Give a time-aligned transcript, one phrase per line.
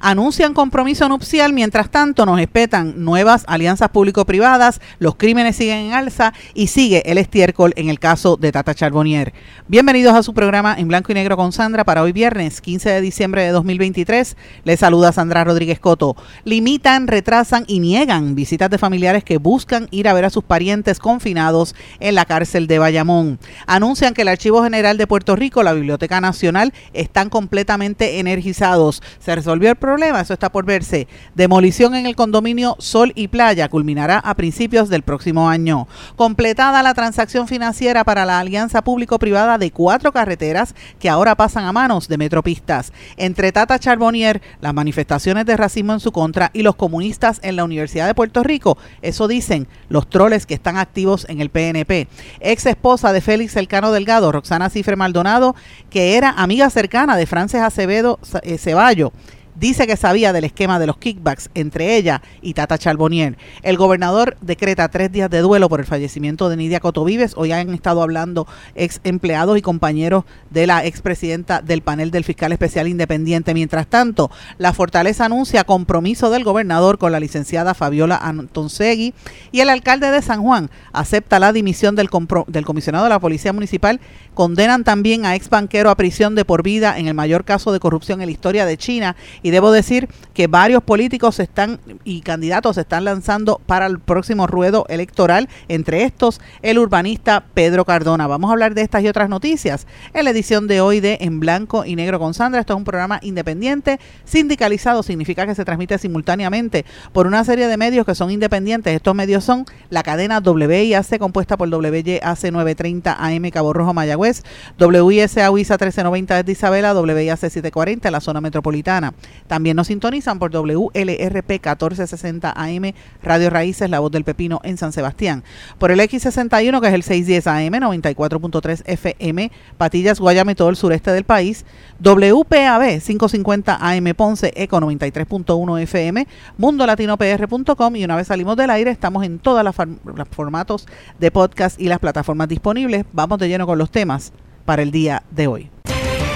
[0.00, 6.32] Anuncian compromiso nupcial, mientras tanto nos espetan nuevas alianzas público-privadas, los crímenes siguen en alza
[6.54, 9.32] y sigue el estiércol en el caso de Tata Charbonnier.
[9.66, 13.00] Bienvenidos a su programa en blanco y negro con Sandra para hoy viernes 15 de
[13.00, 14.36] diciembre de 2023.
[14.64, 16.16] Les saluda Sandra Rodríguez Coto.
[16.44, 20.98] Limitan, retrasan y niegan visitas de familiares que buscan ir a ver a sus parientes
[20.98, 23.38] confinados en la cárcel de Bayamón.
[23.66, 29.02] Anuncian que el Archivo General de Puerto Rico, la Biblioteca Nacional, están completamente energizados.
[29.18, 31.08] Se resolvió el problema eso está por verse.
[31.34, 35.88] Demolición en el condominio Sol y Playa culminará a principios del próximo año.
[36.16, 41.72] Completada la transacción financiera para la alianza público-privada de cuatro carreteras que ahora pasan a
[41.72, 42.92] manos de Metropistas.
[43.16, 47.64] Entre Tata Charbonnier, las manifestaciones de racismo en su contra y los comunistas en la
[47.64, 52.08] Universidad de Puerto Rico, eso dicen los troles que están activos en el PNP.
[52.40, 55.54] Ex esposa de Félix Elcano Delgado, Roxana Cifre Maldonado,
[55.90, 59.12] que era amiga cercana de Frances Acevedo eh, Ceballo
[59.58, 63.36] dice que sabía del esquema de los kickbacks entre ella y Tata Charbonnier.
[63.62, 67.34] El gobernador decreta tres días de duelo por el fallecimiento de Nidia Cotovives.
[67.36, 72.52] Hoy han estado hablando ex empleados y compañeros de la expresidenta del panel del fiscal
[72.52, 73.54] especial independiente.
[73.54, 79.14] Mientras tanto, la Fortaleza anuncia compromiso del gobernador con la licenciada Fabiola Antonsegui
[79.50, 84.00] y el alcalde de San Juan acepta la dimisión del, comisionado de la Policía Municipal.
[84.34, 87.80] Condenan también a ex banquero a prisión de por vida en el mayor caso de
[87.80, 89.16] corrupción en la historia de China
[89.50, 94.86] debo decir que varios políticos están y candidatos se están lanzando para el próximo ruedo
[94.88, 98.26] electoral, entre estos el urbanista Pedro Cardona.
[98.26, 101.40] Vamos a hablar de estas y otras noticias en la edición de hoy de En
[101.40, 102.60] Blanco y Negro con Sandra.
[102.60, 107.76] Esto es un programa independiente, sindicalizado, significa que se transmite simultáneamente por una serie de
[107.76, 108.94] medios que son independientes.
[108.94, 114.42] Estos medios son la cadena WIAC compuesta por WYAC 930 AM Cabo Rojo Mayagüez,
[114.78, 119.14] WISA UISA 1390 de Isabela, WIAC 740 en la zona metropolitana.
[119.46, 124.92] También nos sintonizan por WLRP 1460 AM, Radio Raíces, La Voz del Pepino en San
[124.92, 125.44] Sebastián.
[125.78, 130.76] Por el X61, que es el 610 AM, 94.3 FM, Patillas, Guayama y todo el
[130.76, 131.64] sureste del país.
[132.00, 139.24] WPAB 550 AM Ponce, Eco 93.1 FM, mundolatinopr.com y una vez salimos del aire estamos
[139.24, 140.86] en todos los formatos
[141.18, 143.04] de podcast y las plataformas disponibles.
[143.12, 144.32] Vamos de lleno con los temas
[144.64, 145.70] para el día de hoy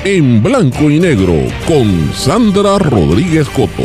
[0.05, 3.83] en blanco y negro con Sandra Rodríguez Coto.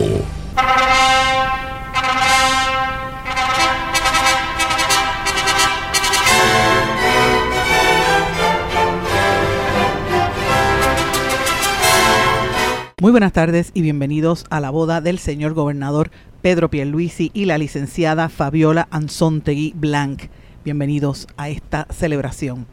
[13.00, 16.10] Muy buenas tardes y bienvenidos a la boda del señor gobernador
[16.42, 20.24] Pedro Pierluisi y la licenciada Fabiola Anzontegui Blanc.
[20.66, 22.66] Bienvenidos a esta celebración.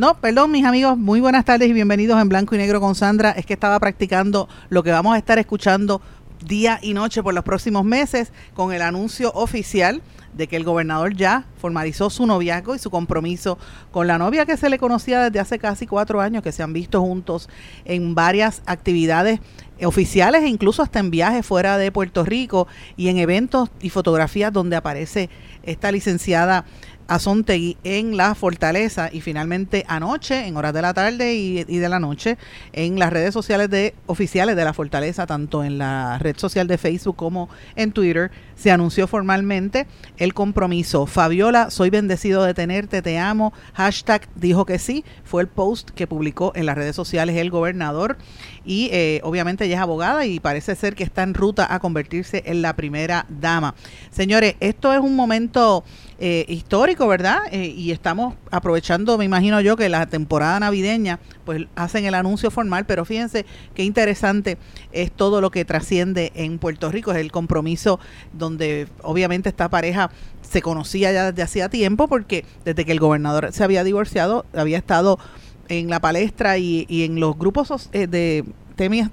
[0.00, 3.32] No, perdón, mis amigos, muy buenas tardes y bienvenidos en Blanco y Negro con Sandra.
[3.32, 6.00] Es que estaba practicando lo que vamos a estar escuchando
[6.42, 10.00] día y noche por los próximos meses con el anuncio oficial
[10.32, 13.58] de que el gobernador ya formalizó su noviazgo y su compromiso
[13.90, 16.72] con la novia que se le conocía desde hace casi cuatro años, que se han
[16.72, 17.50] visto juntos
[17.84, 19.40] en varias actividades
[19.84, 24.52] oficiales e incluso hasta en viajes fuera de Puerto Rico y en eventos y fotografías
[24.52, 25.30] donde aparece
[25.62, 26.64] esta licenciada
[27.10, 31.98] Azontegui en la fortaleza y finalmente anoche, en horas de la tarde y, de la
[31.98, 32.38] noche,
[32.72, 36.78] en las redes sociales de oficiales de la fortaleza, tanto en la red social de
[36.78, 39.88] Facebook como en Twitter, se anunció formalmente
[40.18, 41.06] el compromiso.
[41.06, 43.52] Fabiola, soy bendecido de tenerte, te amo.
[43.74, 48.18] Hashtag dijo que sí, fue el post que publicó en las redes sociales el gobernador
[48.64, 52.42] y eh, obviamente ella es abogada y parece ser que está en ruta a convertirse
[52.46, 53.74] en la primera dama.
[54.10, 55.84] Señores, esto es un momento
[56.18, 57.40] eh, histórico, ¿verdad?
[57.50, 62.50] Eh, y estamos aprovechando, me imagino yo, que la temporada navideña, pues hacen el anuncio
[62.50, 64.58] formal, pero fíjense qué interesante
[64.92, 68.00] es todo lo que trasciende en Puerto Rico, es el compromiso
[68.32, 70.10] donde obviamente esta pareja
[70.42, 74.78] se conocía ya desde hacía tiempo, porque desde que el gobernador se había divorciado, había
[74.78, 75.18] estado
[75.70, 78.44] en la palestra y, y en los grupos eh, de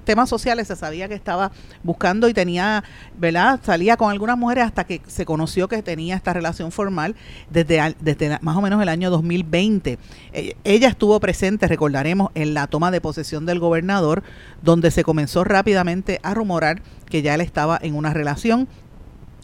[0.04, 1.50] temas, sociales se sabía que estaba
[1.82, 2.82] buscando y tenía,
[3.18, 3.60] ¿verdad?
[3.62, 7.14] Salía con algunas mujeres hasta que se conoció que tenía esta relación formal
[7.50, 9.98] desde, desde más o menos el año 2020.
[10.32, 14.22] Eh, ella estuvo presente, recordaremos, en la toma de posesión del gobernador,
[14.62, 18.68] donde se comenzó rápidamente a rumorar que ya él estaba en una relación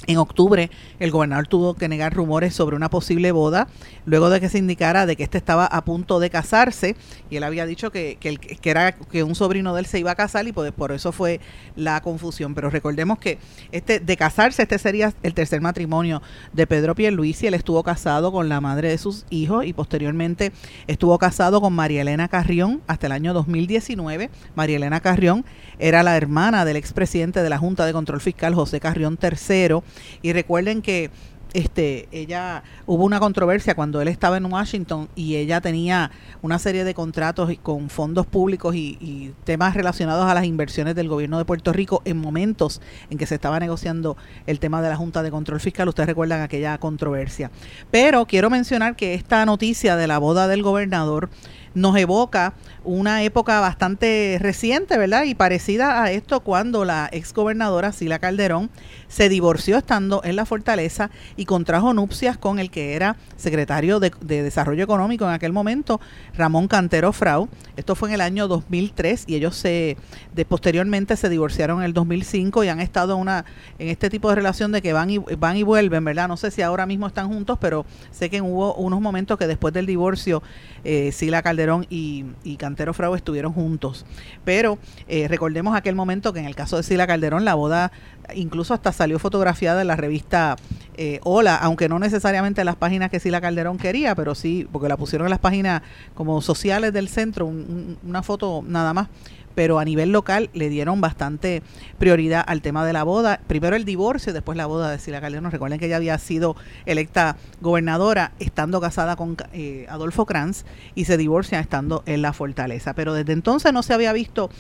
[0.06, 3.68] en octubre, el gobernador tuvo que negar rumores sobre una posible boda,
[4.06, 6.96] luego de que se indicara de que este estaba a punto de casarse,
[7.30, 10.10] y él había dicho que, que, que era que un sobrino de él se iba
[10.10, 11.40] a casar y pues, por eso fue
[11.76, 12.54] la confusión.
[12.54, 13.38] Pero recordemos que
[13.72, 16.22] este de casarse, este sería el tercer matrimonio
[16.52, 17.46] de Pedro Pierluisi.
[17.46, 20.52] Él estuvo casado con la madre de sus hijos y posteriormente
[20.86, 24.30] estuvo casado con María Elena Carrión hasta el año 2019.
[24.54, 25.44] María Elena Carrión
[25.78, 29.82] era la hermana del expresidente de la Junta de Control Fiscal, José Carrión III
[30.22, 31.10] y recuerden que
[31.54, 36.10] este, ella hubo una controversia cuando él estaba en Washington y ella tenía
[36.42, 41.08] una serie de contratos con fondos públicos y, y, temas relacionados a las inversiones del
[41.08, 44.16] gobierno de Puerto Rico en momentos en que se estaba negociando
[44.48, 45.88] el tema de la Junta de Control Fiscal.
[45.88, 47.52] Ustedes recuerdan aquella controversia.
[47.92, 51.30] Pero quiero mencionar que esta noticia de la boda del gobernador
[51.74, 52.54] nos evoca
[52.84, 55.24] una época bastante reciente, ¿verdad?
[55.24, 58.70] Y parecida a esto cuando la exgobernadora Sila Calderón
[59.08, 64.12] se divorció estando en la fortaleza y contrajo nupcias con el que era secretario de,
[64.24, 66.00] Desarrollo Económico en aquel momento,
[66.36, 67.48] Ramón Cantero Frau.
[67.76, 69.96] Esto fue en el año 2003 y ellos se
[70.34, 73.44] de, posteriormente se divorciaron en el 2005 y han estado una
[73.78, 76.28] en este tipo de relación de que van y van y vuelven, ¿verdad?
[76.28, 79.72] No sé si ahora mismo están juntos, pero sé que hubo unos momentos que después
[79.72, 80.42] del divorcio
[80.84, 84.04] eh, Sila Calderón y, y Cantero Frau estuvieron juntos.
[84.44, 84.78] Pero
[85.08, 87.92] eh, recordemos aquel momento que en el caso de Sila Calderón, la boda
[88.34, 90.56] incluso hasta salió fotografiada en la revista
[90.96, 94.88] eh, Hola, aunque no necesariamente en las páginas que Sila Calderón quería, pero sí, porque
[94.88, 95.82] la pusieron en las páginas
[96.14, 99.08] como sociales del centro, una foto nada más
[99.54, 101.62] pero a nivel local le dieron bastante
[101.98, 103.40] prioridad al tema de la boda.
[103.46, 105.50] Primero el divorcio, después la boda de Sila Calderón.
[105.50, 106.56] Recuerden que ella había sido
[106.86, 110.64] electa gobernadora estando casada con eh, Adolfo Kranz
[110.94, 112.94] y se divorcia estando en la fortaleza.
[112.94, 114.50] Pero desde entonces no se había visto,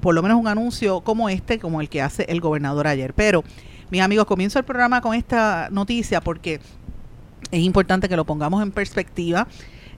[0.00, 3.14] por lo menos un anuncio como este, como el que hace el gobernador ayer.
[3.14, 3.44] Pero,
[3.90, 6.60] mis amigos, comienzo el programa con esta noticia porque
[7.50, 9.46] es importante que lo pongamos en perspectiva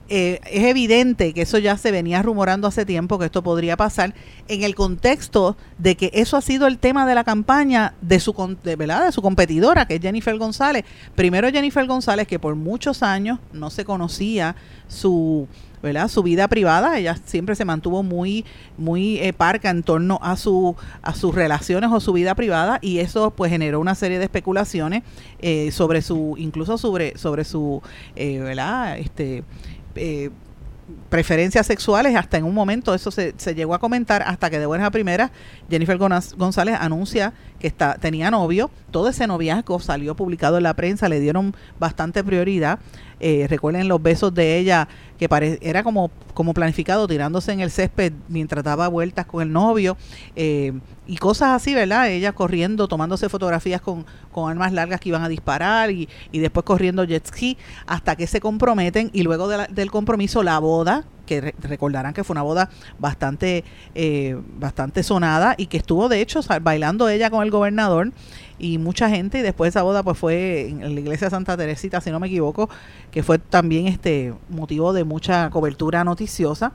[0.09, 4.13] eh, es evidente que eso ya se venía rumorando hace tiempo que esto podría pasar
[4.47, 8.33] en el contexto de que eso ha sido el tema de la campaña de su
[8.63, 9.05] de, ¿verdad?
[9.05, 13.69] de su competidora que es Jennifer González primero Jennifer González que por muchos años no
[13.69, 14.55] se conocía
[14.87, 15.45] su
[15.83, 16.07] ¿verdad?
[16.07, 18.45] su vida privada ella siempre se mantuvo muy
[18.77, 22.99] muy eh, parca en torno a su a sus relaciones o su vida privada y
[22.99, 25.03] eso pues generó una serie de especulaciones
[25.39, 27.81] eh, sobre su incluso sobre sobre su
[28.15, 28.97] ¿verdad?
[28.97, 29.43] este
[29.97, 30.29] eh,
[31.09, 34.65] preferencias sexuales, hasta en un momento eso se, se, llegó a comentar, hasta que de
[34.65, 35.31] buenas a primeras
[35.69, 41.09] Jennifer González anuncia que está, tenía novio, todo ese noviazgo salió publicado en la prensa,
[41.09, 42.79] le dieron bastante prioridad,
[43.19, 44.87] eh, recuerden los besos de ella,
[45.17, 45.27] que
[45.61, 49.97] era como, como planificado, tirándose en el césped mientras daba vueltas con el novio,
[50.35, 50.73] eh,
[51.07, 52.09] y cosas así, ¿verdad?
[52.09, 56.65] Ella corriendo, tomándose fotografías con, con armas largas que iban a disparar y, y después
[56.65, 62.13] corriendo jet ski hasta que se comprometen y luego del compromiso la boda, que recordarán
[62.13, 63.63] que fue una boda bastante,
[63.93, 68.11] eh, bastante sonada y que estuvo de hecho bailando ella con el gobernador
[68.59, 72.01] y mucha gente y después esa boda pues fue en la iglesia de Santa Teresita
[72.01, 72.69] si no me equivoco
[73.11, 76.71] que fue también este motivo de mucha cobertura noticiosa.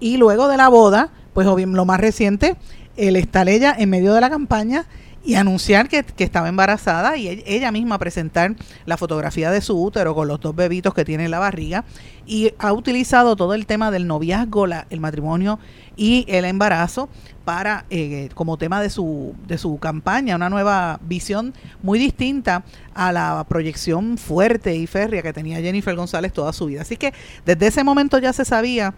[0.00, 2.56] Y luego de la boda pues lo más reciente
[2.96, 4.86] el estar ella en medio de la campaña
[5.24, 8.54] y anunciar que, estaba embarazada y ella misma presentar
[8.84, 11.84] la fotografía de su útero con los dos bebitos que tiene en la barriga
[12.26, 15.58] y ha utilizado todo el tema del noviazgo, la, el matrimonio
[15.96, 17.08] y el embarazo
[17.44, 22.64] para eh, como tema de su de su campaña, una nueva visión muy distinta
[22.94, 26.82] a la proyección fuerte y férrea que tenía Jennifer González toda su vida.
[26.82, 27.12] Así que
[27.44, 28.94] desde ese momento ya se sabía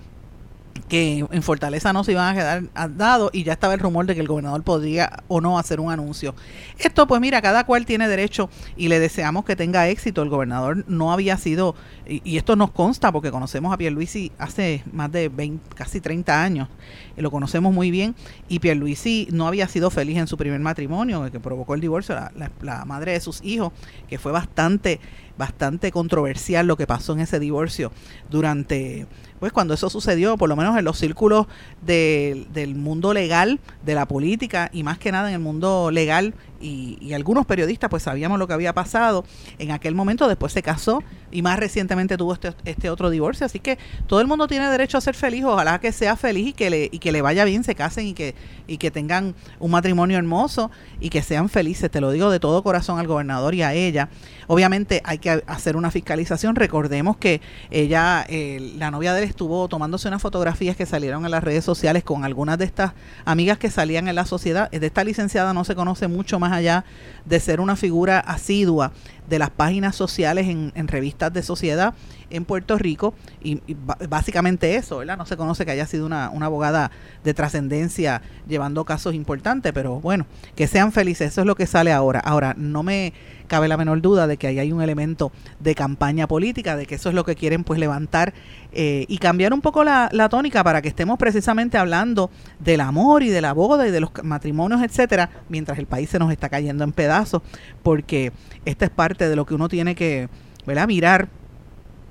[0.88, 4.14] que en Fortaleza no se iban a quedar dados y ya estaba el rumor de
[4.14, 6.34] que el gobernador podría o no hacer un anuncio.
[6.78, 10.22] Esto pues mira, cada cual tiene derecho y le deseamos que tenga éxito.
[10.22, 11.74] El gobernador no había sido,
[12.06, 16.68] y, esto nos consta porque conocemos a Pierluisi hace más de 20, casi 30 años,
[17.16, 18.14] y lo conocemos muy bien,
[18.48, 22.50] y Pierluisi no había sido feliz en su primer matrimonio, que provocó el divorcio, la,
[22.60, 23.72] la madre de sus hijos,
[24.08, 25.00] que fue bastante
[25.38, 27.92] bastante controversial lo que pasó en ese divorcio
[28.30, 29.06] durante
[29.38, 31.46] pues cuando eso sucedió, por lo menos en los círculos
[31.82, 37.12] del mundo legal, de la política y más que nada en el mundo legal y,
[37.12, 39.24] algunos periodistas pues sabíamos lo que había pasado
[39.58, 43.58] en aquel momento, después se casó y más recientemente tuvo este, este otro divorcio, así
[43.58, 46.70] que todo el mundo tiene derecho a ser feliz, ojalá que sea feliz y que
[46.70, 48.34] le, y que le vaya bien, se casen y que,
[48.66, 52.62] y que tengan un matrimonio hermoso y que sean felices, te lo digo de todo
[52.62, 54.08] corazón al gobernador y a ella.
[54.46, 59.68] Obviamente hay que hacer una fiscalización, recordemos que ella, eh, la novia de él estuvo
[59.68, 62.92] tomándose unas fotografías que salieron en las redes sociales con algunas de estas
[63.24, 66.84] amigas que salían en la sociedad, de esta licenciada no se conoce mucho más allá
[67.24, 68.92] de ser una figura asidua
[69.28, 71.94] de las páginas sociales en, revistas de sociedad
[72.30, 73.60] en Puerto Rico y,
[74.08, 75.16] básicamente eso, ¿verdad?
[75.16, 76.90] No se conoce que haya sido una, una abogada
[77.24, 81.92] de trascendencia llevando casos importantes, pero bueno, que sean felices, eso es lo que sale
[81.92, 82.20] ahora.
[82.20, 83.12] Ahora, no me
[83.46, 86.96] cabe la menor duda de que ahí hay un elemento de campaña política, de que
[86.96, 88.34] eso es lo que quieren pues levantar
[88.72, 93.22] eh, y cambiar un poco la, la, tónica para que estemos precisamente hablando del amor
[93.22, 96.48] y de la boda y de los matrimonios, etcétera, mientras el país se nos está
[96.48, 97.42] cayendo en pedazos,
[97.82, 98.32] porque
[98.64, 100.28] esta es parte de lo que uno tiene que
[100.66, 100.86] ¿verdad?
[100.86, 101.28] mirar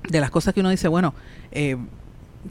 [0.08, 1.14] de las cosas que uno dice, bueno,
[1.52, 1.76] eh,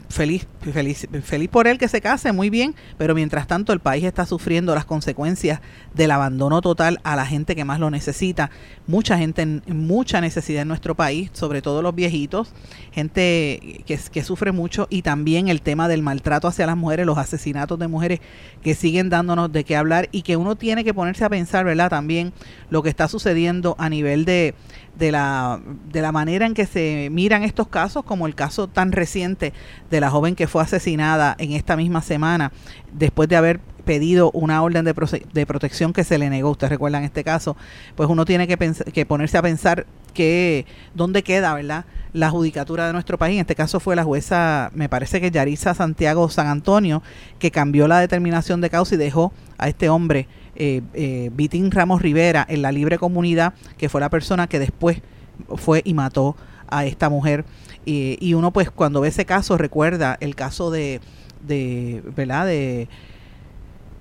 [0.08, 4.04] feliz, feliz, feliz por él que se case, muy bien, pero mientras tanto el país
[4.04, 5.60] está sufriendo las consecuencias
[5.94, 8.50] del abandono total a la gente que más lo necesita.
[8.86, 12.52] Mucha gente en mucha necesidad en nuestro país, sobre todo los viejitos,
[12.92, 17.18] gente que, que sufre mucho y también el tema del maltrato hacia las mujeres, los
[17.18, 18.20] asesinatos de mujeres
[18.62, 21.90] que siguen dándonos de qué hablar y que uno tiene que ponerse a pensar, ¿verdad?
[21.90, 22.32] También
[22.70, 24.54] lo que está sucediendo a nivel de
[24.98, 25.60] de la,
[25.92, 29.52] de la manera en que se miran estos casos, como el caso tan reciente
[29.90, 32.52] de la joven que fue asesinada en esta misma semana
[32.92, 34.94] después de haber pedido una orden de,
[35.32, 37.56] de protección que se le negó, ustedes recuerdan este caso,
[37.94, 38.56] pues uno tiene que,
[38.92, 41.84] que ponerse a pensar que dónde queda, ¿verdad?
[42.12, 45.74] La judicatura de nuestro país, en este caso fue la jueza, me parece que Yarisa
[45.74, 47.02] Santiago San Antonio,
[47.38, 50.26] que cambió la determinación de causa y dejó a este hombre
[50.56, 55.02] eh, eh, Vitín Ramos Rivera en la libre comunidad, que fue la persona que después
[55.56, 56.36] fue y mató
[56.68, 57.44] a esta mujer.
[57.84, 61.00] y uno pues cuando ve ese caso recuerda el caso de,
[61.46, 62.46] de ¿verdad?
[62.46, 62.88] De,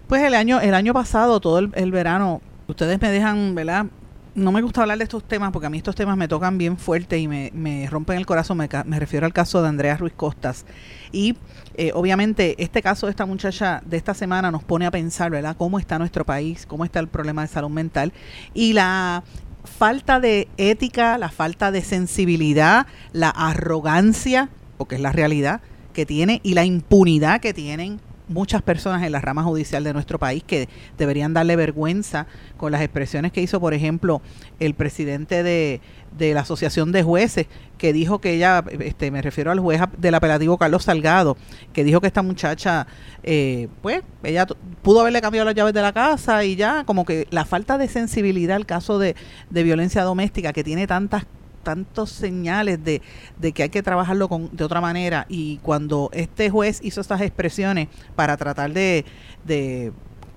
[0.07, 3.87] pues el año, el año pasado, todo el, el verano, ustedes me dejan, ¿verdad?
[4.35, 6.77] No me gusta hablar de estos temas porque a mí estos temas me tocan bien
[6.77, 8.57] fuerte y me, me rompen el corazón.
[8.57, 10.65] Me, me, refiero al caso de Andrea Ruiz Costas.
[11.11, 11.37] Y
[11.75, 15.55] eh, obviamente este caso de esta muchacha de esta semana nos pone a pensar, ¿verdad?
[15.57, 18.11] Cómo está nuestro país, cómo está el problema de salud mental
[18.53, 19.23] y la
[19.63, 25.61] falta de ética, la falta de sensibilidad, la arrogancia, porque es la realidad
[25.93, 30.19] que tiene y la impunidad que tienen muchas personas en la rama judicial de nuestro
[30.19, 30.67] país que
[30.97, 32.27] deberían darle vergüenza
[32.57, 34.21] con las expresiones que hizo, por ejemplo,
[34.59, 35.81] el presidente de,
[36.17, 40.15] de la Asociación de Jueces, que dijo que ella, este, me refiero al juez del
[40.15, 41.37] apelativo Carlos Salgado,
[41.73, 42.87] que dijo que esta muchacha,
[43.23, 44.47] eh, pues, ella
[44.81, 47.87] pudo haberle cambiado las llaves de la casa y ya, como que la falta de
[47.87, 49.15] sensibilidad al caso de,
[49.49, 51.25] de violencia doméstica que tiene tantas
[51.65, 53.01] tantos señales de,
[53.37, 57.19] de que hay que trabajarlo con, de otra manera y cuando este juez hizo estas
[57.19, 59.03] expresiones para tratar de,
[59.43, 59.91] de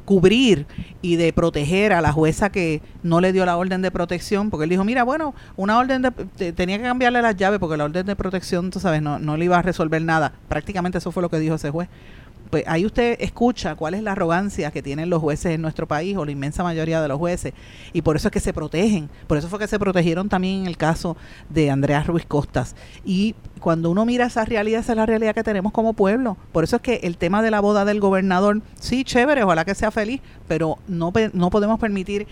[0.04, 0.66] cubrir
[1.02, 4.64] y de proteger a la jueza que no le dio la orden de protección, porque
[4.64, 8.06] él dijo, mira, bueno, una orden de, tenía que cambiarle las llaves porque la orden
[8.06, 10.32] de protección, tú sabes, no, no le iba a resolver nada.
[10.49, 11.90] Prácticamente eso fue lo que dijo ese juez
[12.50, 16.17] pues ahí usted escucha cuál es la arrogancia que tienen los jueces en nuestro país
[16.17, 17.52] o la inmensa mayoría de los jueces.
[17.93, 20.67] Y por eso es que se protegen, por eso fue que se protegieron también en
[20.67, 21.17] el caso
[21.49, 22.75] de Andrea Ruiz Costas.
[23.05, 26.37] Y cuando uno mira esa realidad, esa es la realidad que tenemos como pueblo.
[26.52, 29.75] Por eso es que el tema de la boda del gobernador, sí, chévere, ojalá que
[29.75, 32.26] sea feliz, pero no, no podemos permitir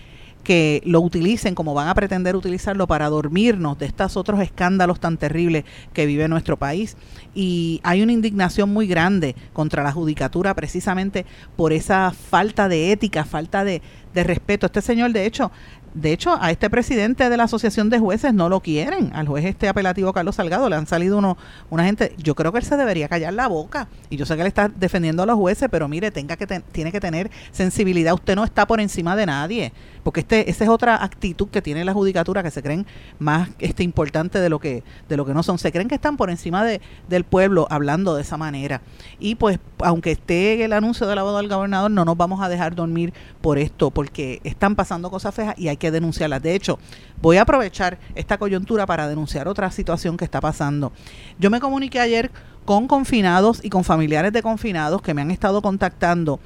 [0.47, 5.17] que lo utilicen como van a pretender utilizarlo para dormirnos de estos otros escándalos tan
[5.17, 6.95] terribles que vive nuestro país.
[7.35, 11.25] Y hay una indignación muy grande contra la judicatura precisamente
[11.57, 13.81] por esa falta de ética, falta de,
[14.13, 14.67] de respeto.
[14.67, 15.51] Este señor, de hecho,
[15.97, 19.11] de hecho, a este presidente de la Asociación de Jueces no lo quieren.
[19.15, 21.37] Al juez este apelativo Carlos Salgado le han salido uno,
[21.71, 22.13] una gente.
[22.19, 23.87] Yo creo que él se debería callar la boca.
[24.11, 26.91] Y yo sé que él está defendiendo a los jueces, pero mire, tenga que tiene
[26.91, 28.13] que tener sensibilidad.
[28.13, 29.73] Usted no está por encima de nadie.
[30.07, 32.85] Porque este, esa es otra actitud que tiene la judicatura, que se creen
[33.19, 35.59] más este importante de lo que, de lo que no son.
[35.59, 38.81] Se creen que están por encima de, del pueblo hablando de esa manera.
[39.19, 42.47] Y pues, aunque esté el anuncio de la boda del gobernador, no nos vamos a
[42.47, 46.41] dejar dormir por esto, porque están pasando cosas feas y hay que denunciarlas.
[46.41, 46.79] De hecho,
[47.21, 50.93] voy a aprovechar esta coyuntura para denunciar otra situación que está pasando.
[51.37, 52.31] Yo me comuniqué ayer
[52.63, 56.39] con confinados y con familiares de confinados que me han estado contactando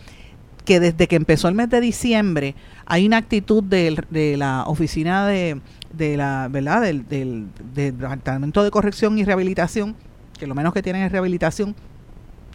[0.65, 5.62] que desde que empezó el mes de diciembre hay una actitud de, la oficina de,
[5.98, 9.96] la verdad del, del, departamento de corrección y rehabilitación
[10.39, 11.75] que lo menos que tienen es rehabilitación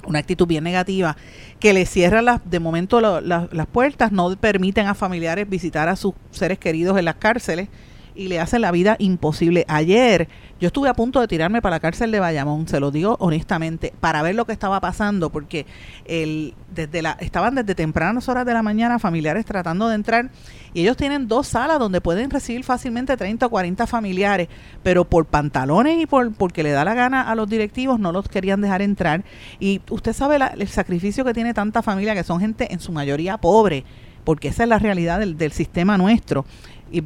[0.07, 1.17] una actitud bien negativa,
[1.59, 6.15] que le cierra las, de momento las puertas, no permiten a familiares visitar a sus
[6.31, 7.69] seres queridos en las cárceles
[8.17, 9.65] y le hacen la vida imposible.
[9.69, 13.17] Ayer yo estuve a punto de tirarme para la cárcel de Bayamón, se lo digo
[13.21, 15.67] honestamente, para ver lo que estaba pasando, porque
[16.07, 20.31] el, desde la, estaban desde tempranas horas de la mañana familiares tratando de entrar
[20.73, 24.49] y ellos tienen dos salas donde pueden recibir fácilmente 30 o 40 familiares,
[24.83, 28.29] pero por pantalones y por porque le da la gana a los directivos no los
[28.29, 29.25] querían dejar entrar.
[29.61, 33.39] Y usted sabe el sacrificio que tiene tanta familia, que son gente en su mayoría
[33.39, 33.85] pobre
[34.27, 36.45] porque esa es la realidad del, del sistema nuestro.
[36.91, 37.05] Y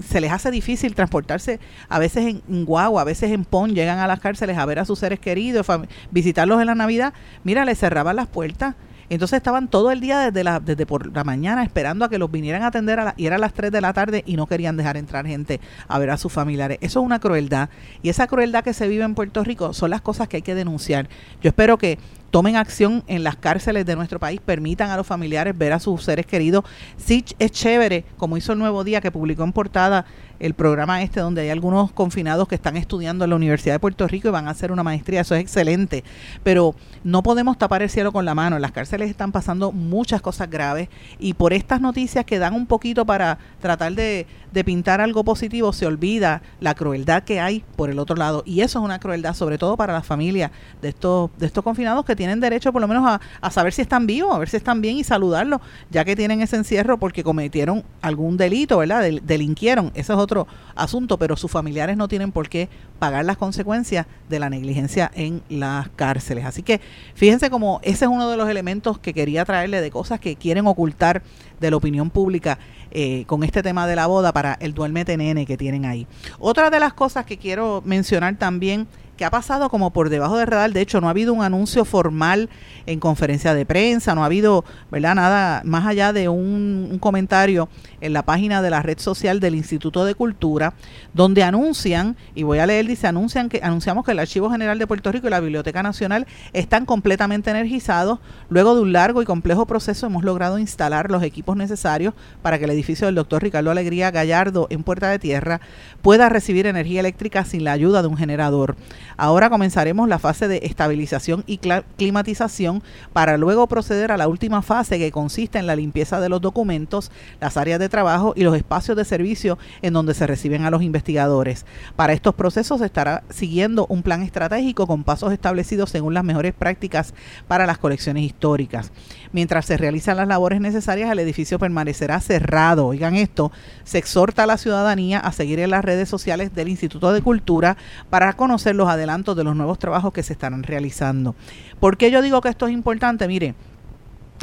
[0.00, 4.06] se les hace difícil transportarse a veces en, guagua, a veces en pon, llegan a
[4.06, 5.66] las cárceles a ver a sus seres queridos,
[6.10, 7.12] visitarlos en la Navidad,
[7.44, 8.74] mira, les cerraban las puertas.
[9.08, 12.30] Entonces estaban todo el día desde, la, desde por la mañana esperando a que los
[12.30, 14.96] vinieran a atender a y eran las 3 de la tarde y no querían dejar
[14.96, 16.78] entrar gente a ver a sus familiares.
[16.80, 17.68] Eso es una crueldad.
[18.00, 20.54] Y esa crueldad que se vive en Puerto Rico son las cosas que hay que
[20.54, 21.10] denunciar.
[21.42, 21.98] Yo espero que
[22.32, 26.02] tomen acción en las cárceles de nuestro país, permitan a los familiares ver a sus
[26.02, 26.64] seres queridos.
[26.96, 30.06] Sí, es chévere, como hizo el Nuevo Día, que publicó en portada
[30.40, 34.08] el programa este, donde hay algunos confinados que están estudiando en la Universidad de Puerto
[34.08, 36.02] Rico y van a hacer una maestría, eso es excelente,
[36.42, 36.74] pero
[37.04, 40.50] no podemos tapar el cielo con la mano, en las cárceles están pasando muchas cosas
[40.50, 40.88] graves
[41.20, 45.72] y por estas noticias que dan un poquito para tratar de, de pintar algo positivo,
[45.72, 48.42] se olvida la crueldad que hay por el otro lado.
[48.44, 52.04] Y eso es una crueldad sobre todo para las familias de estos, de estos confinados
[52.04, 54.80] que tienen derecho por lo menos a, saber si están vivos, a ver si están
[54.80, 55.60] bien y saludarlos,
[55.90, 59.02] ya que tienen ese encierro porque cometieron algún delito, ¿verdad?
[59.22, 64.06] delinquieron, eso es otro asunto, pero sus familiares no tienen por qué pagar las consecuencias
[64.28, 66.44] de la negligencia en las cárceles.
[66.44, 66.80] Así que
[67.14, 70.66] fíjense como ese es uno de los elementos que quería traerle de cosas que quieren
[70.66, 71.22] ocultar
[71.60, 72.58] de la opinión pública
[72.90, 76.06] eh, con este tema de la boda para el duermete nene que tienen ahí.
[76.38, 78.86] Otra de las cosas que quiero mencionar también
[79.16, 80.72] que ha pasado como por debajo del radar.
[80.72, 82.48] De hecho, no ha habido un anuncio formal
[82.86, 85.14] en conferencia de prensa, no ha habido, ¿verdad?
[85.14, 87.68] Nada más allá de un, un, comentario
[88.00, 90.74] en la página de la red social del Instituto de Cultura,
[91.12, 94.86] donde anuncian, y voy a leer, dice, anuncian que, anunciamos que el Archivo General de
[94.86, 98.18] Puerto Rico y la Biblioteca Nacional están completamente energizados.
[98.48, 102.64] Luego de un largo y complejo proceso hemos logrado instalar los equipos necesarios para que
[102.64, 105.60] el edificio del doctor Ricardo Alegría Gallardo en Puerta de Tierra
[106.00, 108.76] pueda recibir energía eléctrica sin la ayuda de un generador.
[109.16, 114.98] Ahora comenzaremos la fase de estabilización y climatización para luego proceder a la última fase
[114.98, 118.96] que consiste en la limpieza de los documentos, las áreas de trabajo y los espacios
[118.96, 121.66] de servicio en donde se reciben a los investigadores.
[121.96, 126.54] Para estos procesos se estará siguiendo un plan estratégico con pasos establecidos según las mejores
[126.54, 127.14] prácticas
[127.48, 128.92] para las colecciones históricas.
[129.32, 132.86] Mientras se realizan las labores necesarias, el edificio permanecerá cerrado.
[132.86, 133.50] Oigan esto,
[133.84, 137.76] se exhorta a la ciudadanía a seguir en las redes sociales del Instituto de Cultura
[138.10, 141.34] para conocer los adelantos de los nuevos trabajos que se estarán realizando.
[141.80, 143.26] ¿Por qué yo digo que esto es importante?
[143.28, 143.54] Mire,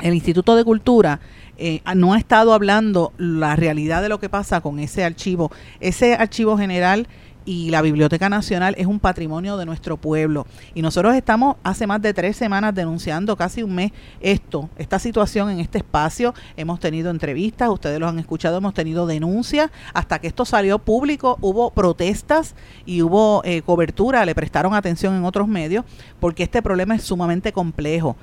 [0.01, 1.19] el Instituto de Cultura
[1.57, 5.51] eh, no ha estado hablando la realidad de lo que pasa con ese archivo.
[5.79, 7.07] Ese archivo general
[7.49, 10.45] y la Biblioteca Nacional es un patrimonio de nuestro pueblo.
[10.75, 15.49] Y nosotros estamos hace más de tres semanas denunciando casi un mes esto, esta situación
[15.49, 16.35] en este espacio.
[16.57, 19.71] Hemos tenido entrevistas, ustedes lo han escuchado, hemos tenido denuncias.
[19.95, 22.53] Hasta que esto salió público, hubo protestas
[22.85, 25.85] y hubo eh, cobertura, le prestaron atención en otros medios,
[26.19, 28.15] porque este problema es sumamente complejo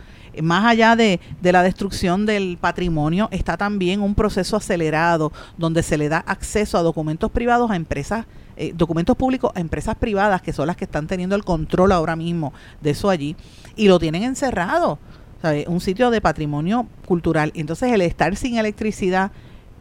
[0.42, 5.96] más allá de, de, la destrucción del patrimonio, está también un proceso acelerado donde se
[5.96, 10.52] le da acceso a documentos privados a empresas eh, documentos públicos a empresas privadas que
[10.52, 13.36] son las que están teniendo el control ahora mismo de eso allí
[13.76, 14.98] y lo tienen encerrado.
[15.68, 17.52] Un sitio de patrimonio cultural.
[17.54, 19.30] Entonces el estar sin electricidad,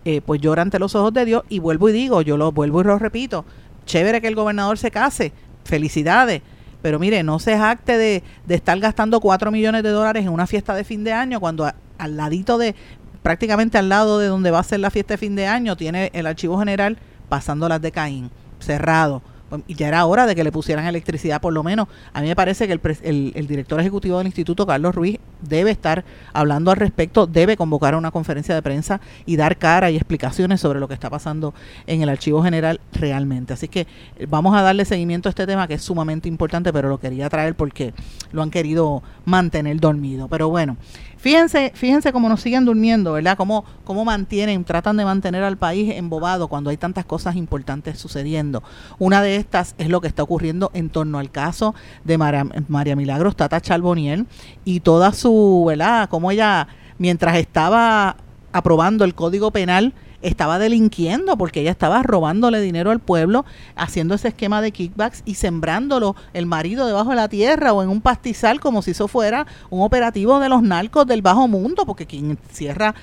[0.03, 2.81] eh, pues llora ante los ojos de Dios y vuelvo y digo, yo lo vuelvo
[2.81, 3.45] y lo repito,
[3.87, 5.31] chévere que el gobernador se case,
[5.63, 6.43] felicidades,
[6.83, 10.45] pero mire, no se jacte de, de estar gastando 4 millones de dólares en una
[10.45, 12.75] fiesta de fin de año cuando al ladito de,
[13.23, 16.11] prácticamente al lado de donde va a ser la fiesta de fin de año, tiene
[16.13, 18.29] el archivo general pasando las de Caín
[18.65, 19.21] cerrado.
[19.49, 21.87] Pues, y ya era hora de que le pusieran electricidad por lo menos.
[22.13, 26.03] A mí me parece que el, el, director ejecutivo del instituto, Carlos Ruiz, debe estar
[26.33, 30.79] hablando al respecto, debe convocar una conferencia de prensa y dar cara y explicaciones sobre
[30.79, 31.53] lo que está pasando
[31.85, 33.53] en el archivo general realmente.
[33.53, 36.89] Así que eh, vamos a darle seguimiento a este tema que es sumamente importante, pero
[36.89, 37.93] lo quería traer porque
[38.31, 40.27] lo han querido mantener dormido.
[40.27, 40.77] Pero bueno,
[41.25, 43.35] Fíjense, fíjense cómo nos siguen durmiendo, ¿verdad?
[43.35, 48.61] Cómo, cómo mantienen, tratan de mantener al país embobado cuando hay tantas cosas importantes sucediendo.
[48.99, 52.95] Una de estas es lo que está ocurriendo en torno al caso de María, María
[52.95, 54.27] Milagros Tata Charboniel
[54.65, 56.09] y toda su, ¿verdad?
[56.09, 56.67] Cómo ella,
[56.99, 58.17] mientras estaba
[58.51, 59.95] aprobando el Código Penal,
[60.27, 65.35] estaba delinquiendo porque ella estaba robándole dinero al pueblo, haciendo ese esquema de kickbacks y
[65.35, 69.45] sembrándolo el marido debajo de la tierra o en un pastizal como si eso fuera
[69.69, 72.95] un operativo de los narcos del bajo mundo, porque quien cierra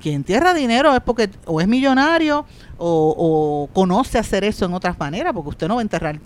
[0.00, 2.46] quien entierra dinero es porque o es millonario
[2.78, 6.20] o, conoce hacer eso en otras maneras, porque usted no va a enterrar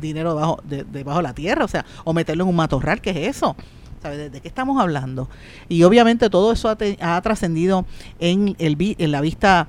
[0.00, 3.10] dinero debajo de, debajo de la tierra, o sea, o meterlo en un matorral, ¿qué
[3.10, 3.56] es eso?
[4.02, 5.30] ¿De, qué estamos hablando?
[5.68, 7.86] Y obviamente todo eso ha, ha trascendido
[8.18, 9.68] en, el, en la vista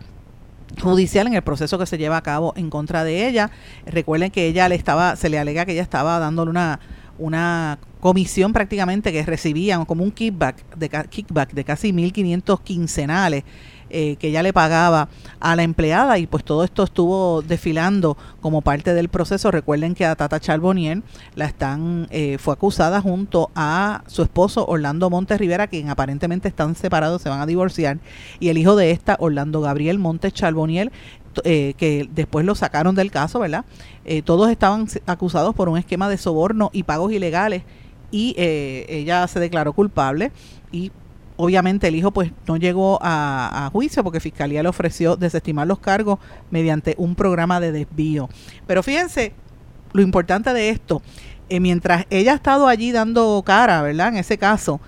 [0.80, 3.52] judicial en el proceso que se lleva a cabo en contra de ella.
[3.86, 6.80] Recuerden que ella le estaba, se le alega que ella estaba dándole una,
[7.18, 13.44] una comisión prácticamente que recibían como un kickback de, kickback de casi 1.500 quincenales
[13.90, 18.62] eh, que ella le pagaba a la empleada y pues todo esto estuvo desfilando como
[18.62, 19.52] parte del proceso.
[19.52, 21.02] Recuerden que a Tata Charbonnier
[21.36, 26.76] la están, eh, fue acusada junto a su esposo Orlando Montes Rivera, quien aparentemente están
[26.76, 28.00] separados, se van a divorciar,
[28.40, 30.92] y el hijo de esta, Orlando Gabriel Montes Charbonnier,
[31.44, 33.66] eh, que después lo sacaron del caso, ¿verdad?
[34.06, 37.64] Eh, todos estaban acusados por un esquema de soborno y pagos ilegales
[38.12, 40.32] y eh, ella se declaró culpable
[40.72, 40.92] y
[41.38, 46.20] obviamente el hijo pues no llegó a, juicio porque Fiscalía le ofreció desestimar los cargos
[46.52, 48.30] mediante un programa de desvío.
[48.68, 49.34] Pero fíjense
[49.94, 51.02] lo importante de esto,
[51.50, 54.10] mientras ella ha estado allí dando cara, ¿verdad?
[54.10, 54.82] En ese caso,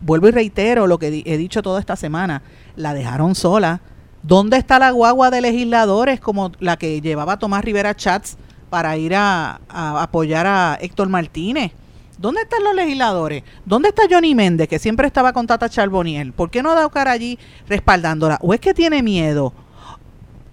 [0.00, 2.42] vuelvo y reitero lo que he dicho toda esta semana,
[2.76, 3.80] la dejaron sola
[4.24, 8.38] ¿Dónde está la guagua de legisladores como la que llevaba Tomás Rivera Chats
[8.70, 11.72] para ir a, apoyar a Héctor Martínez?
[12.18, 13.42] ¿Dónde están los legisladores?
[13.64, 16.32] ¿Dónde está Johnny Méndez, que siempre estaba con Tata Charboniel?
[16.32, 18.38] ¿Por qué no ha dado cara allí respaldándola?
[18.40, 19.52] ¿O es que tiene miedo?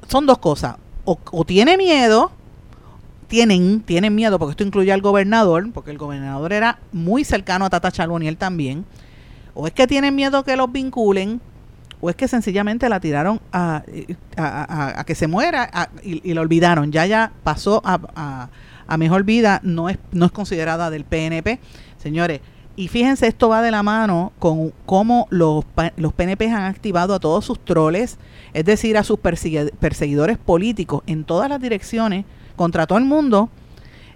[0.08, 0.78] Son dos cosas.
[1.04, 2.32] O, tiene miedo,
[3.28, 7.70] tienen, tienen miedo, porque esto incluye al gobernador, porque el gobernador era muy cercano a
[7.70, 8.86] Tata Charboniel también.
[9.54, 11.42] O es que tienen miedo que los vinculen
[12.02, 13.84] o es que sencillamente la tiraron a,
[14.36, 16.92] a, que se muera y, la olvidaron.
[16.92, 18.50] Ya ya pasó a,
[18.98, 21.60] mejor vida, no es, no es considerada del PNP.
[21.98, 22.42] Señores,
[22.76, 25.66] y fíjense, esto va de la mano con cómo los,
[25.98, 28.18] los PNP han activado a todos sus troles,
[28.54, 32.26] es decir, a sus perseguidores políticos en todas las direcciones,
[32.56, 33.50] contra todo el mundo,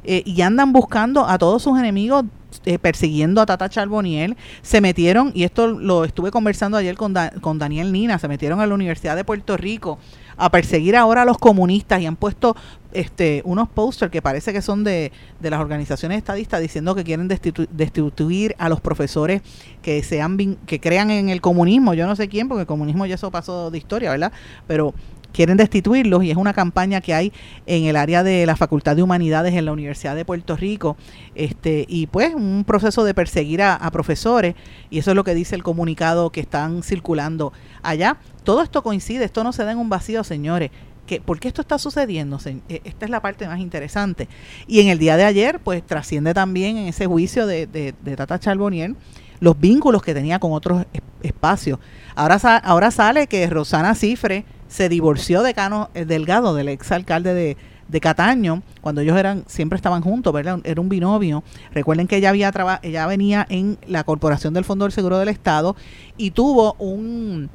[0.04, 2.26] eh, y andan buscando a todos sus enemigos
[2.66, 7.60] eh, persiguiendo a Tata Charboniel, se metieron, y esto lo estuve conversando ayer con, con
[7.60, 10.00] Daniel Nina, se metieron a la Universidad de Puerto Rico
[10.38, 12.56] a perseguir ahora a los comunistas y han puesto
[12.94, 17.28] este unos posters que parece que son de, de las organizaciones estadistas diciendo que quieren
[17.28, 19.42] destituir a los profesores
[19.82, 23.16] que sean que crean en el comunismo, yo no sé quién, porque el comunismo ya
[23.16, 24.32] eso pasó de historia, ¿verdad?
[24.68, 24.94] Pero
[25.36, 27.34] quieren destituirlos y es una campaña que hay
[27.66, 30.96] en el área de la Facultad de Humanidades en la Universidad de Puerto Rico
[31.36, 34.56] este y pues un proceso de perseguir a, profesores
[34.90, 37.52] y eso es lo que dice el comunicado que están circulando
[37.84, 38.18] allá.
[38.46, 40.72] Todo esto coincide, esto no se da en un vacío, señores.
[41.06, 42.40] Que, ¿Por qué esto está sucediendo?
[42.46, 44.30] E, esta es la parte más interesante.
[44.68, 48.16] Y en el día de ayer, pues trasciende también en ese juicio de, de, de
[48.16, 48.96] Tata Charbonnier
[49.40, 50.86] los vínculos que tenía con otros
[51.22, 51.80] espacios.
[52.16, 57.34] Ahora, ahora sale que Rosana Cifre se divorció de Cano eh, Delgado, del ex alcalde
[57.34, 60.60] de, de Cataño, cuando ellos eran siempre estaban juntos, ¿verdad?
[60.64, 61.44] Era un binomio.
[61.74, 65.76] Recuerden que ella había ella venía en la Corporación del Fondo del Seguro del Estado
[66.18, 67.50] y tuvo un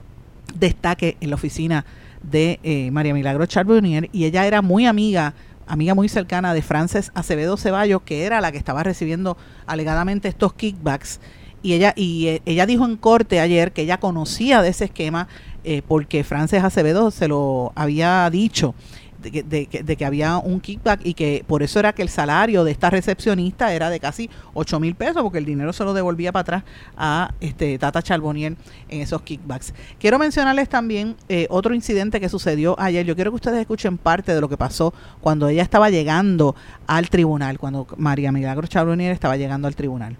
[0.54, 1.84] destaque en la oficina
[2.22, 5.34] de eh, María Milagro Charbonnier y ella era muy amiga
[5.70, 9.36] amiga muy cercana de Frances Acevedo Ceballos, que era la que estaba recibiendo
[9.66, 11.20] alegadamente estos kickbacks.
[11.62, 15.28] Y ella y eh, ella dijo en corte ayer que ella conocía de ese esquema
[15.62, 18.74] eh, porque Frances Acevedo se lo había dicho
[19.20, 22.64] de que, de, que, había un kickback y que por eso era que el salario
[22.64, 26.32] de esta recepcionista era de casi 8 mil pesos porque el dinero se lo devolvía
[26.32, 26.64] para atrás
[26.96, 28.56] a este Tata Charbonnier
[28.88, 29.74] en esos kickbacks.
[29.98, 33.04] Quiero mencionarles también eh, otro incidente que sucedió ayer.
[33.04, 36.54] Yo quiero que ustedes escuchen parte de lo que pasó cuando ella estaba llegando
[36.86, 40.16] al tribunal, cuando María Milagro Charbonnier estaba llegando al tribunal.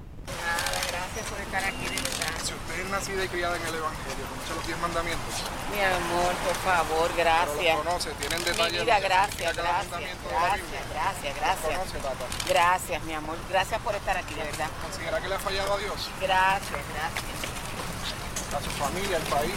[0.90, 2.34] Gracias por estar aquí de verdad.
[2.42, 4.40] Si usted es nacida y criada en el Evangelio,
[4.80, 5.29] mandamientos.
[5.80, 7.56] Mi amor, por favor, gracias.
[7.56, 8.72] Pero conoce, tienen detalles.
[8.72, 12.46] Mi vida, gracias, gracias, gracias, gracias, gracias.
[12.46, 14.66] Gracias, mi amor, gracias por estar aquí, de verdad.
[14.82, 16.10] ¿Considera que le ha fallado a Dios?
[16.20, 17.24] Gracias, gracias.
[18.54, 19.54] A su familia, al país.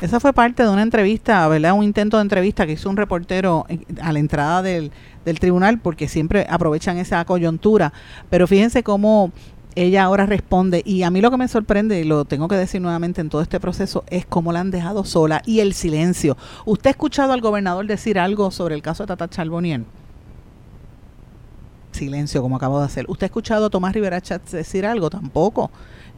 [0.00, 1.74] Esa fue parte de una entrevista, ¿verdad?
[1.74, 3.66] Un intento de entrevista que hizo un reportero
[4.02, 4.90] a la entrada del,
[5.24, 7.92] del tribunal, porque siempre aprovechan esa coyuntura.
[8.28, 9.30] Pero fíjense cómo
[9.74, 12.80] ella ahora responde y a mí lo que me sorprende y lo tengo que decir
[12.80, 16.36] nuevamente en todo este proceso es cómo la han dejado sola y el silencio.
[16.64, 19.84] ¿Usted ha escuchado al gobernador decir algo sobre el caso de Tata Charbonnier?
[21.92, 23.04] Silencio, como acabo de hacer.
[23.08, 25.10] ¿Usted ha escuchado a Tomás Rivera Chatz decir algo?
[25.10, 25.70] Tampoco.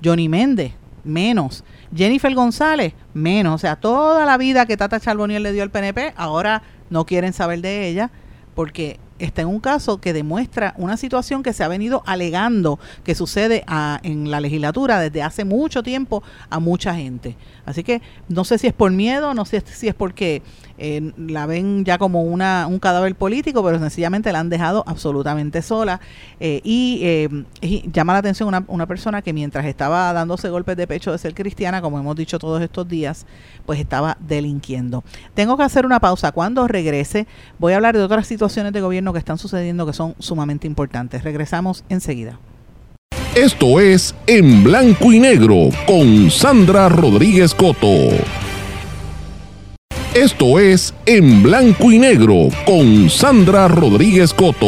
[0.03, 0.73] Johnny Méndez,
[1.05, 1.65] menos.
[1.95, 3.55] Jennifer González, menos.
[3.55, 7.33] O sea, toda la vida que Tata Charbonnier le dio al PNP, ahora no quieren
[7.33, 8.11] saber de ella
[8.55, 13.15] porque está en un caso que demuestra una situación que se ha venido alegando que
[13.15, 13.65] sucede
[14.03, 17.37] en la legislatura desde hace mucho tiempo a mucha gente.
[17.65, 20.43] Así que no sé si es por miedo, no sé si es porque
[20.79, 25.63] eh, la ven ya como una, un cadáver político, pero sencillamente la han dejado absolutamente
[25.63, 26.01] sola.
[26.41, 30.87] Eh, y, eh, llama la atención una, una persona que mientras estaba dándose golpes de
[30.87, 33.27] pecho de ser cristiana, como hemos dicho todos estos días,
[33.67, 35.05] pues estaba delinquiendo.
[35.35, 36.33] Tengo que hacer una pausa.
[36.33, 37.27] Cuando regrese
[37.59, 41.25] voy a hablar de otras situaciones de gobierno que están sucediendo que son sumamente importantes.
[41.25, 42.39] Regresamos enseguida.
[43.35, 48.42] Esto es En Blanco y Negro con Sandra Rodríguez Coto.
[50.14, 54.66] Esto es En Blanco y Negro con Sandra Rodríguez Coto.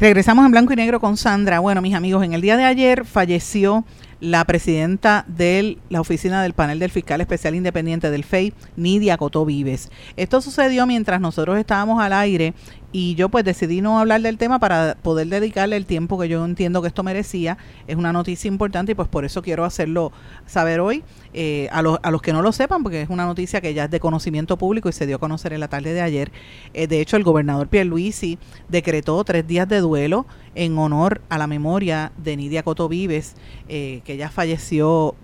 [0.00, 1.58] Regresamos en blanco y negro con Sandra.
[1.58, 3.84] Bueno, mis amigos, en el día de ayer falleció
[4.24, 9.44] la presidenta de la oficina del panel del fiscal especial independiente del FEI, Nidia Cotó
[9.44, 9.90] Vives.
[10.16, 12.54] Esto sucedió mientras nosotros estábamos al aire
[12.90, 16.42] y yo pues decidí no hablar del tema para poder dedicarle el tiempo que yo
[16.42, 17.58] entiendo que esto merecía.
[17.86, 20.10] Es una noticia importante y pues por eso quiero hacerlo
[20.46, 21.02] saber hoy
[21.34, 23.84] eh, a, los, a los que no lo sepan, porque es una noticia que ya
[23.86, 26.30] es de conocimiento público y se dio a conocer en la tarde de ayer.
[26.72, 31.46] Eh, de hecho, el gobernador Pierluisi decretó tres días de duelo en honor a la
[31.46, 33.34] memoria de Nidia Coto Vives,
[33.68, 35.14] eh, que ya falleció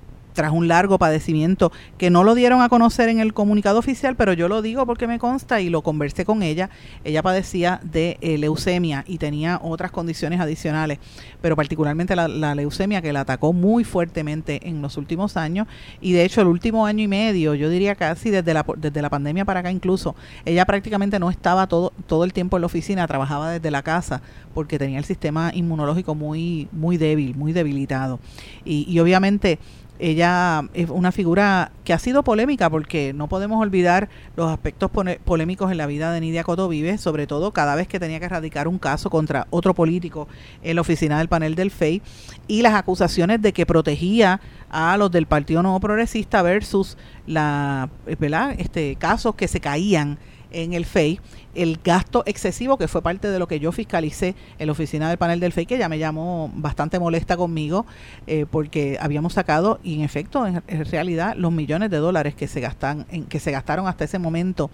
[0.41, 4.33] tras un largo padecimiento que no lo dieron a conocer en el comunicado oficial, pero
[4.33, 6.71] yo lo digo porque me consta y lo conversé con ella.
[7.05, 10.99] Ella padecía de eh, leucemia y tenía otras condiciones adicionales,
[11.43, 15.67] pero particularmente la, leucemia que la atacó muy fuertemente en los últimos años
[16.01, 19.11] y de hecho el último año y medio, yo diría casi desde la, desde la
[19.11, 23.07] pandemia para acá incluso, ella prácticamente no estaba todo, todo el tiempo en la oficina,
[23.07, 24.23] trabajaba desde la casa
[24.55, 28.21] porque tenía el sistema inmunológico muy, muy débil, muy debilitado.
[28.65, 29.59] Y, y obviamente
[30.01, 34.91] ella es una figura que ha sido polémica porque no podemos olvidar los aspectos
[35.25, 38.25] polémicos en la vida de Nidia Coto Vive, sobre todo cada vez que tenía que
[38.25, 40.27] erradicar un caso contra otro político
[40.63, 42.03] en la oficina del panel del FEI
[42.49, 48.55] y las acusaciones de que protegía a los del Partido Nuevo Progresista versus la, ¿verdad?
[48.59, 50.19] Este, casos que se caían
[50.51, 51.21] en el FEI
[51.55, 55.19] el gasto excesivo, que fue parte de lo que yo fiscalicé en la oficina del
[55.19, 57.87] panel del FEI, que ya me llamó bastante molesta conmigo,
[58.27, 62.61] eh, porque habíamos sacado, y en efecto, en, realidad, los millones de dólares que se,
[62.61, 64.71] gastan, en, que se gastaron hasta ese momento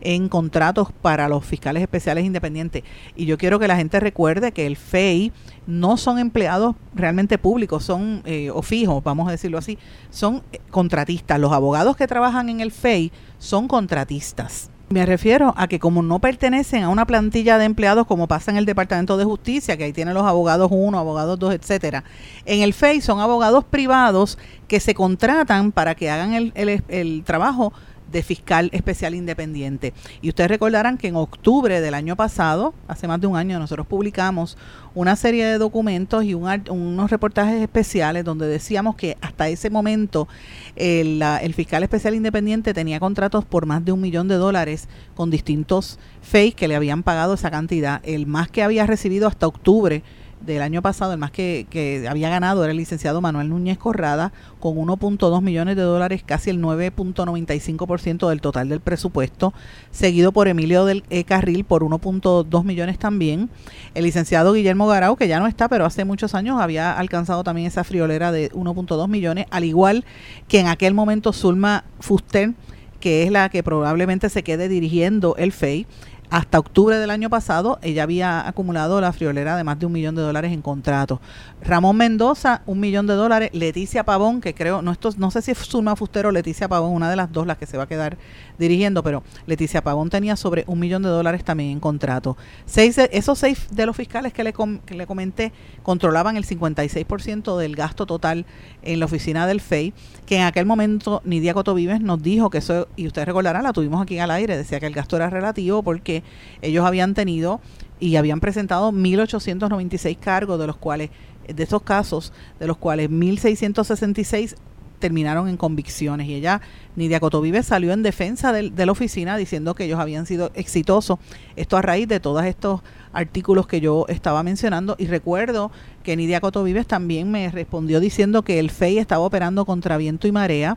[0.00, 2.82] en contratos para los fiscales especiales independientes.
[3.14, 5.32] Y yo quiero que la gente recuerde que el FEI
[5.66, 9.78] no son empleados realmente públicos, son eh, o fijos, vamos a decirlo así,
[10.10, 11.40] son eh, contratistas.
[11.40, 14.70] Los abogados que trabajan en el FEI son contratistas.
[14.88, 18.56] Me refiero a que como no pertenecen a una plantilla de empleados como pasa en
[18.56, 22.04] el Departamento de Justicia, que ahí tienen los abogados 1, abogados 2, etcétera,
[22.44, 27.24] en el FEI son abogados privados que se contratan para que hagan el, el, el
[27.24, 27.72] trabajo
[28.10, 29.92] de fiscal especial independiente.
[30.22, 33.86] Y ustedes recordarán que en octubre del año pasado, hace más de un año, nosotros
[33.86, 34.56] publicamos
[34.94, 40.26] una serie de documentos y unos reportajes especiales donde decíamos que hasta ese momento
[40.74, 45.30] el, el, fiscal especial independiente tenía contratos por más de un millón de dólares con
[45.30, 48.00] distintos FEI que le habían pagado esa cantidad.
[48.04, 50.02] El más que había recibido hasta octubre
[50.46, 54.32] del año pasado, el más que, que había ganado era el licenciado Manuel Núñez Corrada,
[54.60, 59.52] con 1.2 millones de dólares, casi el 9.95% del total del presupuesto,
[59.90, 61.24] seguido por Emilio del e.
[61.24, 63.50] Carril por 1.2 millones también.
[63.94, 67.66] El licenciado Guillermo Garau, que ya no está, pero hace muchos años había alcanzado también
[67.66, 70.04] esa friolera de 1.2 millones, al igual
[70.48, 72.54] que en aquel momento Zulma Fuster,
[73.00, 75.86] que es la que probablemente se quede dirigiendo el FEI
[76.30, 80.14] hasta octubre del año pasado, ella había acumulado la friolera de más de un millón
[80.14, 81.20] de dólares en contratos.
[81.62, 83.50] Ramón Mendoza, un millón de dólares.
[83.52, 86.92] Leticia Pavón, que creo, no, esto, no sé si es Zulma Fustero o Leticia Pavón,
[86.92, 88.18] una de las dos las que se va a quedar
[88.58, 92.36] dirigiendo, pero Leticia Pavón tenía sobre un millón de dólares también en contrato.
[92.64, 97.76] Seis esos seis de los fiscales que le, que le comenté controlaban el 56% del
[97.76, 98.46] gasto total
[98.82, 99.92] en la oficina del FEI,
[100.24, 104.02] que en aquel momento Nidia Cotovives nos dijo que eso, y ustedes recordarán, la tuvimos
[104.02, 106.15] aquí al aire, decía que el gasto era relativo porque
[106.62, 107.60] ellos habían tenido
[107.98, 111.10] y habían presentado 1.896 cargos, de los cuales,
[111.46, 114.56] de esos casos, de los cuales 1.666
[114.98, 116.26] terminaron en convicciones.
[116.28, 116.60] Y ella,
[116.94, 121.18] Nidia Cotovive, salió en defensa de, de, la oficina diciendo que ellos habían sido exitosos.
[121.54, 122.80] Esto a raíz de todos estos
[123.12, 124.96] artículos que yo estaba mencionando.
[124.98, 125.70] Y recuerdo
[126.02, 130.32] que Nidia Cotovives también me respondió diciendo que el FEI estaba operando contra viento y
[130.32, 130.76] marea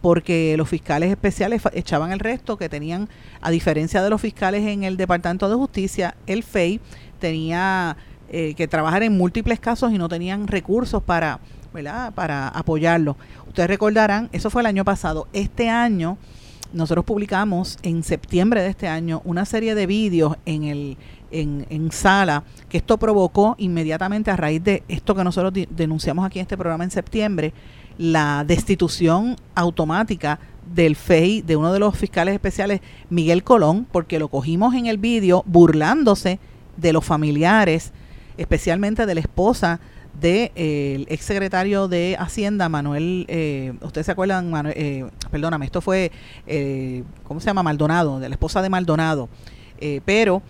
[0.00, 3.08] porque los fiscales especiales echaban el resto que tenían,
[3.40, 6.80] a diferencia de los fiscales en el Departamento de Justicia, el FEI
[7.18, 7.96] tenía
[8.30, 11.40] eh, que trabajar en múltiples casos y no tenían recursos para,
[11.72, 12.12] ¿verdad?
[12.14, 13.16] para apoyarlo.
[13.46, 15.28] Ustedes recordarán, eso fue el año pasado.
[15.32, 16.18] Este año,
[16.72, 20.96] nosotros publicamos en septiembre de este año una serie de vídeos en el
[21.30, 26.38] en, en, sala, que esto provocó inmediatamente a raíz de esto que nosotros denunciamos aquí
[26.38, 27.52] en este programa en septiembre,
[27.98, 30.38] la destitución automática
[30.74, 32.80] del FEI de uno de los fiscales especiales,
[33.10, 36.38] Miguel Colón, porque lo cogimos en el vídeo burlándose
[36.76, 37.92] de los familiares,
[38.36, 39.80] especialmente de la esposa
[40.20, 46.10] del de, ex secretario de Hacienda, Manuel, eh, ustedes se acuerdan, eh, perdóname, esto fue,
[46.46, 47.62] eh, ¿cómo se llama?
[47.62, 49.28] Maldonado, de la esposa de Maldonado,
[49.80, 50.42] eh, pero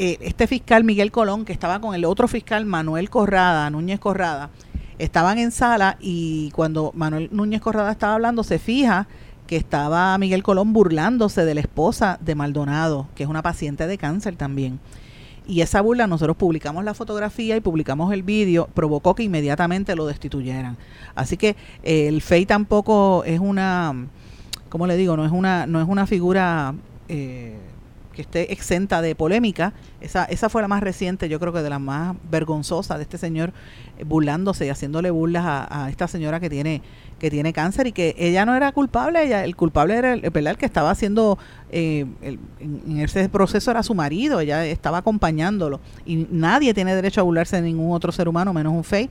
[0.00, 4.50] eh, este fiscal Miguel Colón, que estaba con el otro fiscal Manuel Corrada, Núñez Corrada,
[4.98, 9.06] estaban en sala y cuando Manuel Núñez Corrada estaba hablando, se fija
[9.46, 13.96] que estaba Miguel Colón burlándose de la esposa de Maldonado, que es una paciente de
[13.96, 14.78] cáncer también.
[15.46, 20.04] Y esa burla, nosotros publicamos la fotografía y publicamos el vídeo, provocó que inmediatamente lo
[20.04, 20.76] destituyeran.
[21.14, 23.94] Así que eh, el FEI tampoco es una,
[24.68, 25.16] ¿cómo le digo?
[25.16, 26.74] No es una, no es una figura
[27.08, 27.56] eh,
[28.12, 29.72] que esté exenta de polémica.
[30.00, 33.18] Esa, esa fue la más reciente, yo creo que de las más vergonzosas de este
[33.18, 33.52] señor
[33.98, 36.82] eh, burlándose y haciéndole burlas a, esta señora que tiene
[37.18, 40.56] que tiene cáncer y que ella no era culpable, ella, el culpable era el, el,
[40.56, 41.36] que estaba haciendo,
[41.72, 47.24] eh, en, ese proceso era su marido, ella estaba acompañándolo y nadie tiene derecho a
[47.24, 49.10] burlarse de ningún otro ser humano menos un fey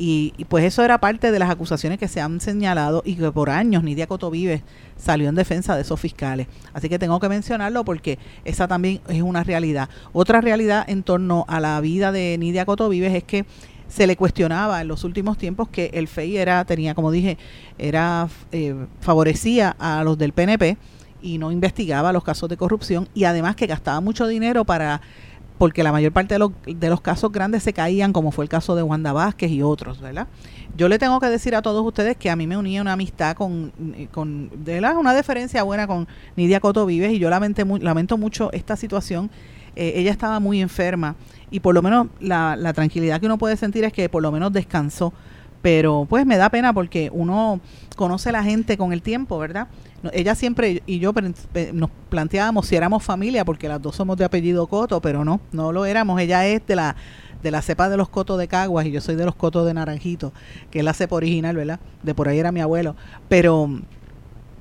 [0.00, 3.50] y, pues eso era parte de las acusaciones que se han señalado y que por
[3.50, 4.62] años Nidia Cotovives
[4.96, 6.46] salió en defensa de esos fiscales.
[6.72, 9.88] Así que tengo que mencionarlo porque esa también es una realidad.
[10.12, 13.44] Otra realidad en torno a la vida de Nidia Cotovives es que
[13.88, 17.38] se le cuestionaba en los últimos tiempos que el FEI era, tenía, como dije,
[17.78, 20.76] era eh, favorecía a los del PNP
[21.22, 25.00] y no investigaba los casos de corrupción y además que gastaba mucho dinero para
[25.56, 28.48] porque la mayor parte de los, de los casos grandes se caían, como fue el
[28.48, 30.28] caso de Wanda Vázquez y otros, ¿verdad?
[30.76, 33.34] Yo le tengo que decir a todos ustedes que a mí me unía una amistad
[33.34, 33.72] con,
[34.12, 34.96] con ¿verdad?
[34.96, 39.30] una deferencia buena con Nidia Coto Vives y yo lamenté, lamento mucho esta situación.
[39.78, 41.14] Eh, ella estaba muy enferma
[41.50, 44.32] y por lo menos la, la tranquilidad que uno puede sentir es que por lo
[44.32, 45.12] menos descansó
[45.62, 47.60] pero pues me da pena porque uno
[47.96, 49.68] conoce a la gente con el tiempo, ¿verdad?
[50.12, 51.12] Ella siempre y yo
[51.72, 55.72] nos planteábamos si éramos familia porque las dos somos de apellido Coto, pero no, no
[55.72, 56.20] lo éramos.
[56.20, 56.96] Ella es de la
[57.42, 59.72] de la cepa de los cotos de Caguas y yo soy de los cotos de
[59.72, 60.32] Naranjito,
[60.70, 61.78] que es la cepa original, ¿verdad?
[62.02, 62.96] De por ahí era mi abuelo,
[63.28, 63.68] pero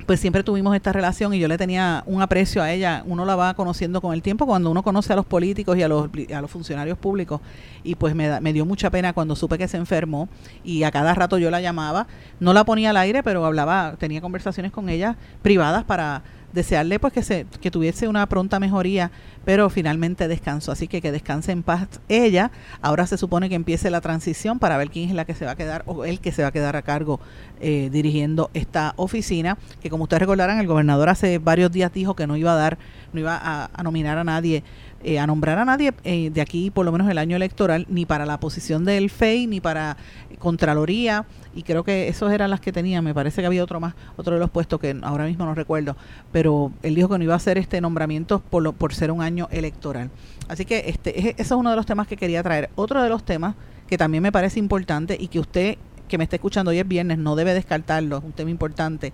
[0.07, 3.03] pues siempre tuvimos esta relación y yo le tenía un aprecio a ella.
[3.05, 5.89] Uno la va conociendo con el tiempo cuando uno conoce a los políticos y a
[5.89, 7.41] los, a los funcionarios públicos.
[7.83, 10.29] Y pues me, me dio mucha pena cuando supe que se enfermó
[10.63, 12.07] y a cada rato yo la llamaba.
[12.39, 17.13] No la ponía al aire, pero hablaba, tenía conversaciones con ella privadas para desearle pues
[17.13, 19.11] que se que tuviese una pronta mejoría,
[19.45, 22.51] pero finalmente descansó, así que que descanse en paz ella.
[22.81, 25.51] Ahora se supone que empiece la transición para ver quién es la que se va
[25.51, 27.19] a quedar o el que se va a quedar a cargo
[27.59, 32.27] eh, dirigiendo esta oficina, que como ustedes recordarán, el gobernador hace varios días dijo que
[32.27, 32.77] no iba a dar,
[33.13, 34.63] no iba a, nominar a nadie
[35.03, 38.05] eh, a nombrar a nadie eh, de aquí por lo menos el año electoral, ni
[38.05, 39.97] para la posición del FEI, ni para
[40.39, 43.95] Contraloría, y creo que esos eran las que tenía, me parece que había otro más,
[44.15, 45.95] otro de los puestos que ahora mismo no recuerdo,
[46.31, 49.21] pero él dijo que no iba a hacer este nombramiento por, lo, por ser un
[49.21, 50.09] año electoral.
[50.47, 52.69] Así que este, ese es uno de los temas que quería traer.
[52.75, 53.55] Otro de los temas
[53.87, 57.17] que también me parece importante y que usted que me está escuchando hoy es viernes
[57.17, 59.13] no debe descartarlo, es un tema importante.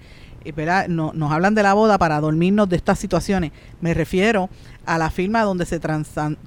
[0.51, 0.87] ¿Verdad?
[0.87, 3.51] No, nos hablan de la boda para dormirnos de estas situaciones.
[3.81, 4.49] Me refiero
[4.85, 5.79] a la firma donde se,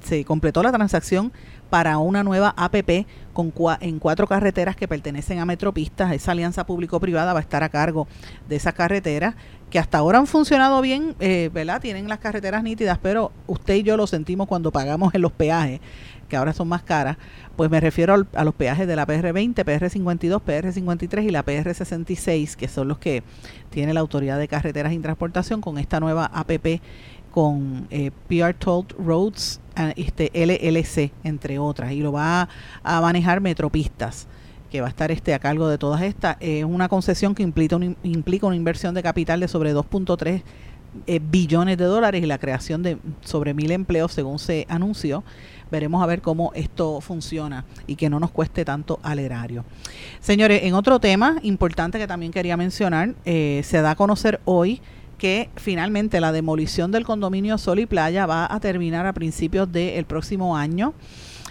[0.02, 1.32] se completó la transacción
[1.70, 3.06] para una nueva APP
[3.80, 6.12] en cuatro carreteras que pertenecen a Metropistas.
[6.12, 8.06] Esa alianza público-privada va a estar a cargo
[8.48, 9.34] de esas carreteras
[9.70, 11.80] que hasta ahora han funcionado bien, eh, ¿verdad?
[11.80, 15.80] Tienen las carreteras nítidas, pero usted y yo lo sentimos cuando pagamos en los peajes,
[16.26, 17.16] que ahora son más caras.
[17.56, 22.68] Pues me refiero a los peajes de la PR20, PR52, PR53 y la PR66, que
[22.68, 23.22] son los que
[23.70, 26.80] tiene la Autoridad de Carreteras y Transportación con esta nueva APP
[27.36, 29.60] con eh, PR Toll Roads
[29.96, 32.48] este LLC, entre otras, y lo va
[32.82, 34.26] a, manejar Metropistas
[34.70, 36.38] que va a estar este a cargo de todas estas.
[36.40, 40.42] Es una concesión que implica, implica una inversión de capital de sobre 2.3
[41.06, 45.24] eh, billones de dólares y la creación de sobre mil empleos según se anunció.
[45.70, 49.64] Veremos a ver cómo esto funciona y que no nos cueste tanto al erario.
[50.20, 54.80] Señores, en otro tema importante que también quería mencionar, eh, se da a conocer hoy
[55.18, 60.04] que finalmente la demolición del condominio Sol y Playa va a terminar a principios del
[60.04, 60.94] próximo año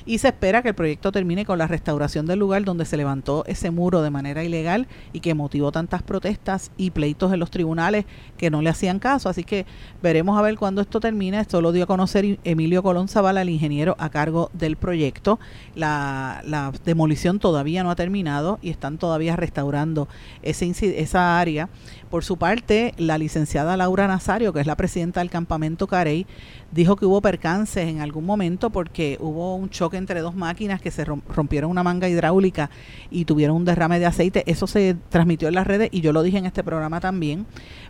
[0.06, 3.44] y se espera que el proyecto termine con la restauración del lugar donde se levantó
[3.48, 8.06] ese muro de manera ilegal y que motivó tantas protestas y pleitos en los tribunales
[8.38, 9.30] que no le hacían caso.
[9.30, 9.66] Así que
[10.04, 11.42] veremos a ver cuándo esto termina.
[11.42, 15.40] Esto lo dio a conocer Emilio Colón Zavala, el ingeniero a cargo del proyecto.
[15.74, 20.08] La, la demolición todavía no ha terminado y están todavía restaurando
[20.44, 21.70] ese, esa área.
[22.10, 26.28] Por su parte, la licenciada Laura Nazario, que es la presidenta del campamento Carey,
[26.72, 30.92] dijo que hubo percances en algún momento porque hubo un choque entre dos máquinas que
[30.92, 32.70] se rompieron una manga hidráulica
[33.10, 34.44] y tuvieron un derrame de aceite.
[34.46, 37.46] Eso se transmitió en las redes y yo lo dije en este programa también.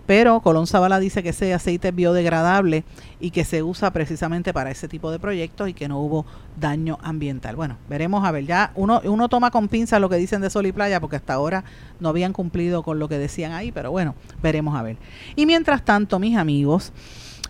[0.05, 2.83] Pero Colón Zavala dice que ese aceite es biodegradable
[3.25, 6.27] y que se usa precisamente para ese tipo de proyectos y que no hubo
[6.59, 7.55] daño ambiental.
[7.55, 8.45] Bueno, veremos a ver.
[8.45, 11.33] Ya uno, uno toma con pinza lo que dicen de Sol y Playa porque hasta
[11.33, 11.63] ahora
[11.99, 14.13] no habían cumplido con lo que decían ahí, pero bueno,
[14.43, 14.97] veremos a ver.
[15.35, 16.93] Y mientras tanto, mis amigos,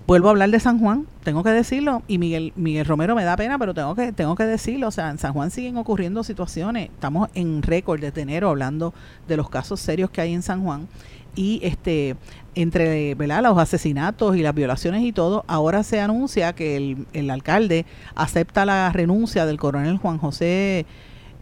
[0.07, 3.35] vuelvo a hablar de San Juan, tengo que decirlo, y Miguel, Miguel Romero me da
[3.35, 6.89] pena, pero tengo que, tengo que decirlo, o sea, en San Juan siguen ocurriendo situaciones,
[6.89, 8.93] estamos en récord desde enero hablando
[9.27, 10.87] de los casos serios que hay en San Juan,
[11.35, 12.15] y este
[12.55, 13.43] entre ¿verdad?
[13.43, 17.85] los asesinatos y las violaciones y todo, ahora se anuncia que el, el alcalde
[18.15, 20.85] acepta la renuncia del coronel Juan José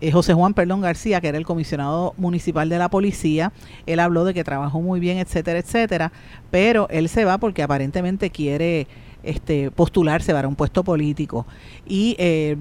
[0.03, 3.53] eh, José Juan Perdón García, que era el comisionado municipal de la policía,
[3.85, 6.11] él habló de que trabajó muy bien, etcétera, etcétera,
[6.51, 8.87] pero él se va porque aparentemente quiere
[9.23, 11.45] este, postularse para un puesto político.
[11.87, 12.57] Y eh,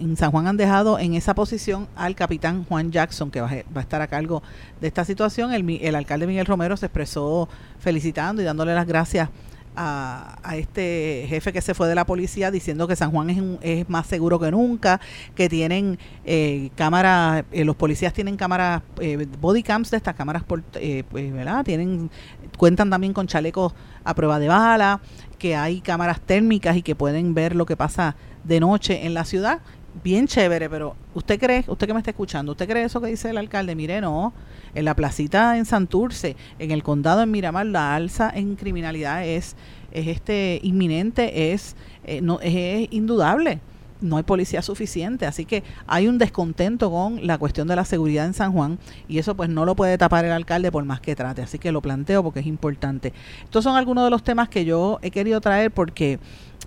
[0.00, 3.80] en San Juan han dejado en esa posición al capitán Juan Jackson, que va, a
[3.80, 4.42] estar a cargo
[4.80, 5.52] de esta situación.
[5.52, 9.28] El, el alcalde Miguel Romero se expresó felicitando y dándole las gracias
[9.76, 13.88] a, este jefe que se fue de la policía diciendo que San Juan es, es
[13.88, 15.00] más seguro que nunca,
[15.34, 20.42] que tienen eh, cámaras, eh, los policías tienen cámaras, eh, body cams de estas cámaras,
[20.42, 21.64] por, pues, ¿verdad?
[21.64, 22.10] Tienen,
[22.58, 23.72] cuentan también con chalecos
[24.04, 25.00] a prueba de bala,
[25.38, 29.24] que hay cámaras térmicas y que pueden ver lo que pasa de noche en la
[29.24, 29.60] ciudad.
[30.04, 33.28] Bien chévere, pero ¿usted cree, usted que me está escuchando, usted cree eso que dice
[33.28, 33.74] el alcalde?
[33.74, 34.32] Mire, no,
[34.74, 39.56] en la placita en Santurce, en el condado en Miramar, la alza en criminalidad es,
[39.90, 41.74] es este inminente, es,
[42.04, 43.60] eh, no, es, indudable
[44.00, 48.24] no hay policía suficiente, así que hay un descontento con la cuestión de la seguridad
[48.24, 48.78] en San Juan
[49.08, 51.72] y eso pues no lo puede tapar el alcalde por más que trate, así que
[51.72, 53.12] lo planteo porque es importante.
[53.44, 56.18] Estos son algunos de los temas que yo he querido traer porque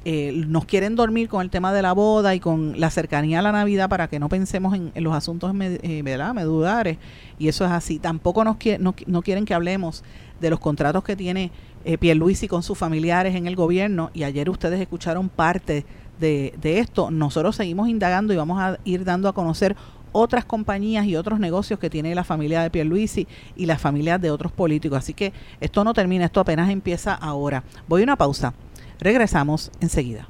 [0.06, 3.42] eh, nos quieren dormir con el tema de la boda y con la cercanía a
[3.42, 6.34] la Navidad para que no pensemos en, los asuntos eh, ¿verdad?
[6.34, 6.98] medulares.
[7.40, 8.00] Y eso es así.
[8.00, 10.04] Tampoco nos no, no, quieren que hablemos
[10.42, 11.52] de los contratos que tiene
[11.86, 14.12] eh, Pierluisi con sus familiares en el gobierno.
[14.14, 15.86] Y ayer ustedes escucharon parte
[16.20, 17.10] de, de esto.
[17.10, 19.78] Nosotros seguimos indagando y vamos a ir dando a conocer
[20.12, 23.26] otras compañías y otros negocios que tiene la familia de Pierluisi
[23.56, 25.00] y las familias de otros políticos.
[25.00, 25.32] Así que
[25.62, 27.64] esto no termina, esto apenas empieza ahora.
[27.88, 28.54] Voy a una pausa.
[29.00, 30.28] Regresamos enseguida.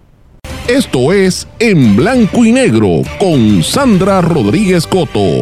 [0.67, 5.41] Esto es En Blanco y Negro con Sandra Rodríguez Coto.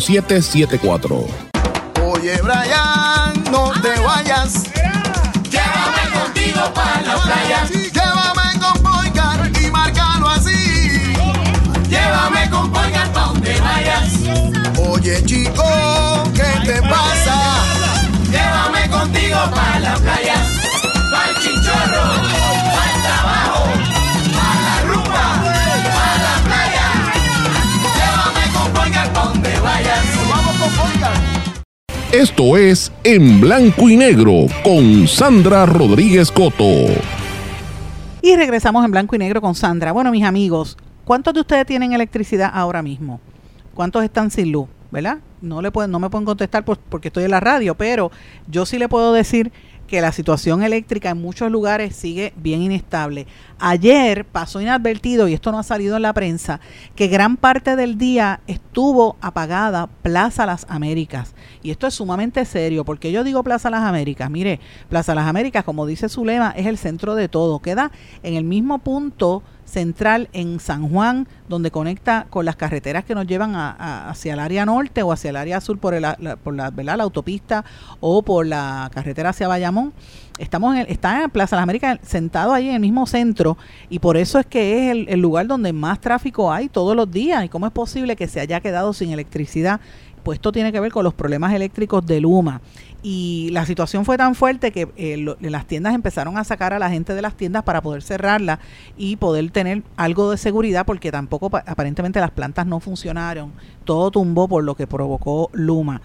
[2.03, 2.90] Oye, Brian,
[32.13, 36.65] Esto es En Blanco y Negro con Sandra Rodríguez Coto.
[38.21, 39.91] Y regresamos en blanco y negro con Sandra.
[39.93, 43.19] Bueno, mis amigos, ¿cuántos de ustedes tienen electricidad ahora mismo?
[43.73, 44.67] ¿Cuántos están sin luz?
[44.91, 45.19] ¿Verdad?
[45.41, 48.11] No, le pueden, no me pueden contestar por- porque estoy en la radio, pero
[48.47, 49.51] yo sí le puedo decir
[49.91, 53.27] que la situación eléctrica en muchos lugares sigue bien inestable.
[53.59, 56.61] Ayer pasó inadvertido, y esto no ha salido en la prensa,
[56.95, 61.35] que gran parte del día estuvo apagada Plaza Las Américas.
[61.61, 64.31] Y esto es sumamente serio, porque yo digo Plaza Las Américas.
[64.31, 67.59] Mire, Plaza Las Américas, como dice su lema, es el centro de todo.
[67.59, 67.91] Queda
[68.23, 73.25] en el mismo punto central en San Juan, donde conecta con las carreteras que nos
[73.25, 76.97] llevan a- a- hacia el área norte o hacia el área sur por, la, ¿verdad?
[76.97, 77.63] la autopista
[78.01, 79.93] o por la carretera hacia Bayamón.
[80.37, 83.57] Estamos en está en Plaza Las Américas sentado ahí en el mismo centro
[83.89, 87.09] y por eso es que es el, el lugar donde más tráfico hay todos los
[87.09, 87.45] días.
[87.45, 89.79] ¿Y cómo es posible que se haya quedado sin electricidad?
[90.23, 92.61] Pues esto tiene que ver con los problemas eléctricos de Luma.
[93.03, 96.77] Y la situación fue tan fuerte que eh, lo- las tiendas empezaron a sacar a
[96.79, 98.59] la gente de las tiendas para poder cerrarla
[98.95, 103.53] y poder tener algo de seguridad porque tampoco pa- aparentemente las plantas no funcionaron.
[103.85, 106.01] Todo tumbó por lo que provocó Luma.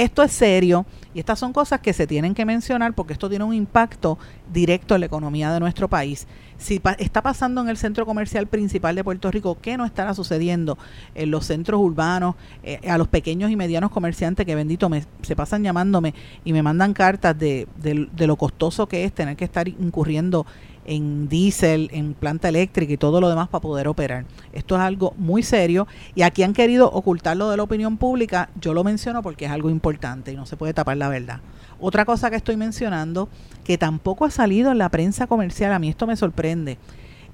[0.00, 3.44] Esto es serio Y estas son cosas que se tienen que mencionar porque esto tiene
[3.44, 4.18] un impacto
[4.50, 6.26] directo en la economía de nuestro país.
[6.56, 10.78] Si está pasando en el centro comercial principal de Puerto Rico, ¿qué no estará sucediendo
[11.14, 15.36] en los centros urbanos, eh, a los pequeños y medianos comerciantes que bendito me, se
[15.36, 16.14] pasan llamándome
[16.46, 20.46] y me mandan cartas de, de lo costoso que es tener que estar incurriendo
[20.84, 24.24] en diésel, en planta eléctrica y todo lo demás para poder operar.
[24.52, 28.50] Esto es algo muy serio y aquí han querido ocultarlo de la opinión pública.
[28.60, 31.40] Yo lo menciono porque es algo importante y no se puede tapar la verdad.
[31.80, 33.28] Otra cosa que estoy mencionando,
[33.64, 36.78] que tampoco ha salido en la prensa comercial, a mí esto me sorprende.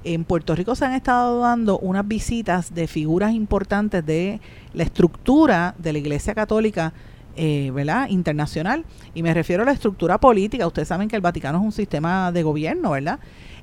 [0.05, 4.41] En Puerto Rico se han estado dando unas visitas de figuras importantes de
[4.73, 6.93] la estructura de la Iglesia Católica
[7.37, 8.09] eh, ¿verdad?
[8.09, 8.85] internacional
[9.15, 10.67] y me refiero a la estructura política.
[10.67, 13.19] Ustedes saben que el Vaticano es un sistema de gobierno, ¿verdad?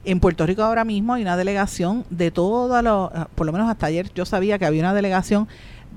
[0.06, 3.86] En Puerto Rico ahora mismo hay una delegación de todo los, por lo menos hasta
[3.86, 5.48] ayer yo sabía que había una delegación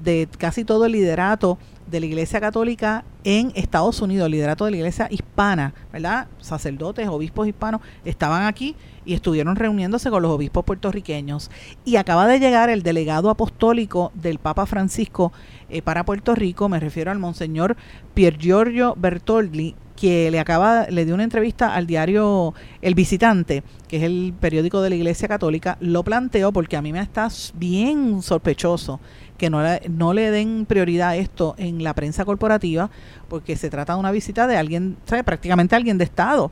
[0.02, 4.72] de casi todo el liderato de la Iglesia Católica en Estados Unidos, el liderato de
[4.72, 6.26] la Iglesia hispana, ¿verdad?
[6.40, 11.50] Sacerdotes, obispos hispanos estaban aquí y estuvieron reuniéndose con los obispos puertorriqueños.
[11.84, 15.32] Y acaba de llegar el delegado apostólico del Papa Francisco
[15.68, 17.76] eh, para Puerto Rico, me refiero al Monseñor
[18.14, 23.96] Pier Giorgio Bertoldi, que le acaba, le dio una entrevista al diario El Visitante, que
[23.96, 28.22] es el periódico de la Iglesia Católica, lo planteó porque a mí me está bien
[28.22, 29.00] sospechoso
[29.38, 32.90] que no le, no le den prioridad a esto en la prensa corporativa,
[33.28, 35.24] porque se trata de una visita de alguien, ¿sabe?
[35.24, 36.50] prácticamente alguien de Estado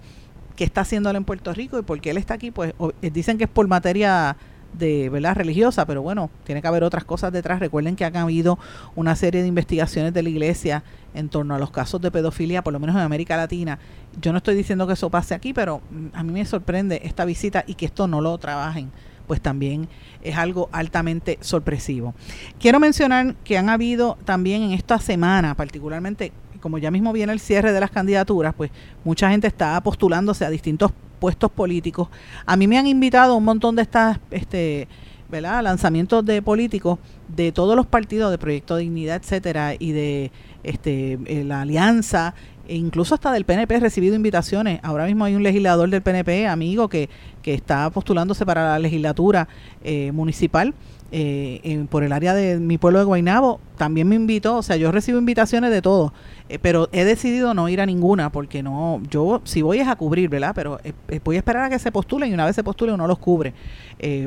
[0.56, 3.44] que está haciéndolo en Puerto Rico y porque él está aquí, pues eh, dicen que
[3.44, 4.36] es por materia
[4.79, 7.61] de verdad religiosa, pero bueno, tiene que haber otras cosas detrás.
[7.61, 8.59] Recuerden que han habido
[8.95, 12.72] una serie de investigaciones de la iglesia en torno a los casos de pedofilia, por
[12.72, 13.79] lo menos en América Latina.
[14.20, 17.25] Yo no estoy diciendo que eso pase aquí, pero mm, a mí me sorprende esta
[17.25, 18.91] visita y que esto no lo trabajen
[19.27, 19.89] pues también
[20.22, 22.14] es algo altamente sorpresivo.
[22.61, 27.41] Quiero mencionar que han habido también en esta semana, particularmente como ya mismo viene el
[27.41, 28.70] cierre de las candidaturas, pues
[29.05, 30.93] mucha gente está postulándose a distintos
[31.25, 32.09] puestos políticos.
[32.45, 34.89] A mí me han invitado un montón de estas este,
[35.31, 35.62] ¿verdad?
[35.62, 36.99] lanzamientos de políticos
[37.35, 40.33] de todos los partidos de Proyecto Dignidad, etcétera, y de
[40.64, 42.35] este, eh, la Alianza,
[42.68, 44.81] e incluso hasta del PNP he recibido invitaciones.
[44.83, 47.09] Ahora mismo hay un legislador del PNP, amigo, que,
[47.41, 49.49] que está postulándose para la legislatura
[49.83, 50.75] eh, municipal
[51.16, 54.90] eh, por el área de mi pueblo de Guaynabo, también me invitó, o sea, yo
[54.90, 56.12] recibo invitaciones de todo,
[56.48, 59.94] eh, pero he decidido no ir a ninguna porque no, yo si voy es a
[59.94, 60.50] cubrir, ¿verdad?
[60.56, 63.06] Pero eh, voy a esperar a que se postulen y una vez se postulen uno
[63.06, 63.54] los cubre.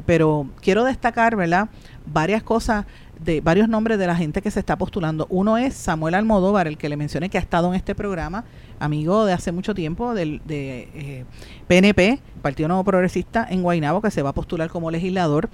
[0.05, 1.67] pero quiero destacar, ¿verdad?
[2.05, 2.85] Varias cosas
[3.19, 5.27] de varios nombres de la gente que se está postulando.
[5.29, 8.45] Uno es Samuel Almodóvar, el que le mencioné que ha estado en este programa,
[8.79, 11.25] amigo de hace mucho tiempo del de
[11.67, 15.49] PNP, eh, Partido Nuevo Progresista en Guaynabo, que se va a postular como legislador.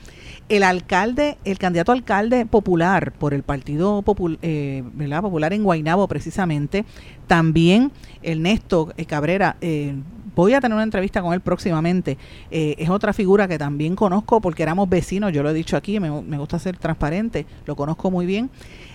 [0.49, 4.03] El alcalde, el candidato alcalde popular por el Partido
[4.41, 4.83] eh,
[5.21, 6.85] Popular en Guaynabo, precisamente,
[7.27, 7.91] también
[8.21, 9.95] Ernesto Cabrera, eh,
[10.35, 12.17] voy a tener una entrevista con él próximamente.
[12.51, 15.99] Eh, es otra figura que también conozco porque éramos vecinos, yo lo he dicho aquí,
[15.99, 18.49] me, gusta ser transparente, lo conozco muy bien.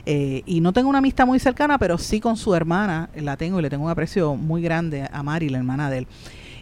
[0.07, 3.59] Eh, y no tengo una amistad muy cercana, pero sí con su hermana la tengo
[3.59, 6.07] y le tengo un aprecio muy grande a Mari, la hermana de él.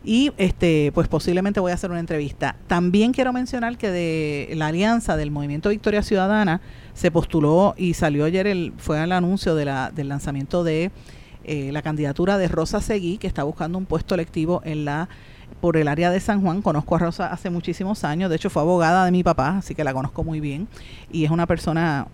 [0.09, 2.55] Y este, pues posiblemente voy a hacer una entrevista.
[2.69, 6.61] También quiero mencionar que de la alianza del Movimiento Victoria Ciudadana
[6.95, 10.93] se postuló y salió ayer el, fue el anuncio de la, del lanzamiento de
[11.43, 15.09] eh, la candidatura de Rosa Seguí, que está buscando un puesto electivo en la
[15.61, 16.63] por el área de San Juan.
[16.63, 19.83] Conozco a Rosa hace muchísimos años, de hecho fue abogada de mi papá, así que
[19.83, 20.69] la conozco muy bien
[21.11, 22.07] y es una persona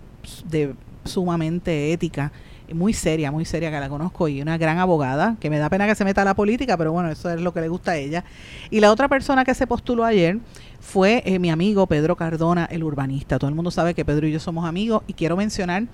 [0.49, 0.75] de
[1.05, 2.33] sumamente ética,
[2.75, 5.87] muy seria, muy seria que la conozco y una gran abogada, que me da pena
[5.87, 7.97] que se meta a la política, pero bueno, eso es lo que le gusta a
[7.97, 8.25] ella.
[8.71, 10.39] Y la otra persona que se postuló ayer
[10.81, 13.39] fue eh, mi amigo Pedro Cardona, el urbanista.
[13.39, 15.85] Todo el mundo sabe que Pedro y yo somos amigos y quiero mencionar,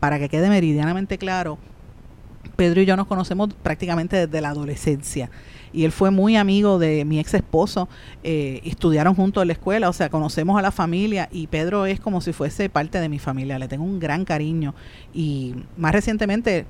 [0.00, 1.58] para que quede meridianamente claro,
[2.56, 5.30] Pedro y yo nos conocemos prácticamente desde la adolescencia.
[5.72, 7.88] Y él fue muy amigo de mi ex esposo,
[8.24, 12.00] eh, estudiaron juntos en la escuela, o sea, conocemos a la familia y Pedro es
[12.00, 14.74] como si fuese parte de mi familia, le tengo un gran cariño.
[15.14, 16.66] Y más recientemente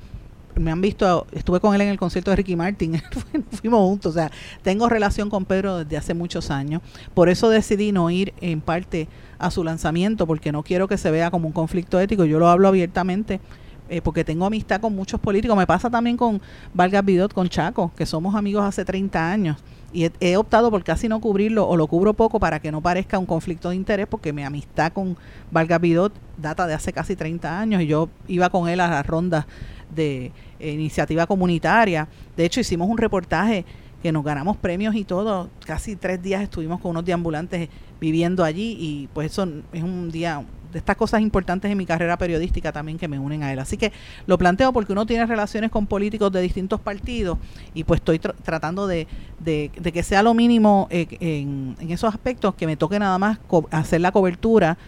[0.55, 3.01] me han visto, estuve con él en el concierto de Ricky Martin,
[3.53, 4.31] fuimos juntos, o sea,
[4.63, 6.83] tengo relación con Pedro desde hace muchos años,
[7.15, 9.09] por eso decidí no ir en parte
[9.39, 12.49] a su lanzamiento, porque no quiero que se vea como un conflicto ético, yo lo
[12.49, 13.41] hablo abiertamente
[13.91, 15.57] eh, porque tengo amistad con muchos políticos.
[15.57, 16.41] Me pasa también con
[16.73, 19.57] Vargas Vidot, con Chaco, que somos amigos hace 30 años.
[19.93, 23.19] Y he, optado por casi no cubrirlo o lo cubro poco para que no parezca
[23.19, 25.17] un conflicto de interés, porque mi amistad con
[25.51, 29.05] Vargas Vidot data de hace casi 30 años y yo iba con él a las
[29.05, 29.47] rondas
[29.93, 30.31] de
[30.61, 32.07] eh, iniciativa comunitaria.
[32.37, 33.65] De hecho, hicimos un reportaje
[34.01, 35.51] que nos ganamos premios y todo.
[35.67, 37.69] Casi tres días estuvimos con unos deambulantes
[38.01, 42.17] viviendo allí y pues eso es un día de estas cosas importantes en mi carrera
[42.17, 43.59] periodística también que me unen a él.
[43.59, 43.93] Así que
[44.27, 47.39] lo planteo porque uno tiene relaciones con políticos de distintos partidos
[47.75, 49.07] y pues estoy tratando de,
[49.39, 53.39] de, que sea lo mínimo eh, en, en, esos aspectos, que me toque nada más
[53.71, 54.79] hacer la cobertura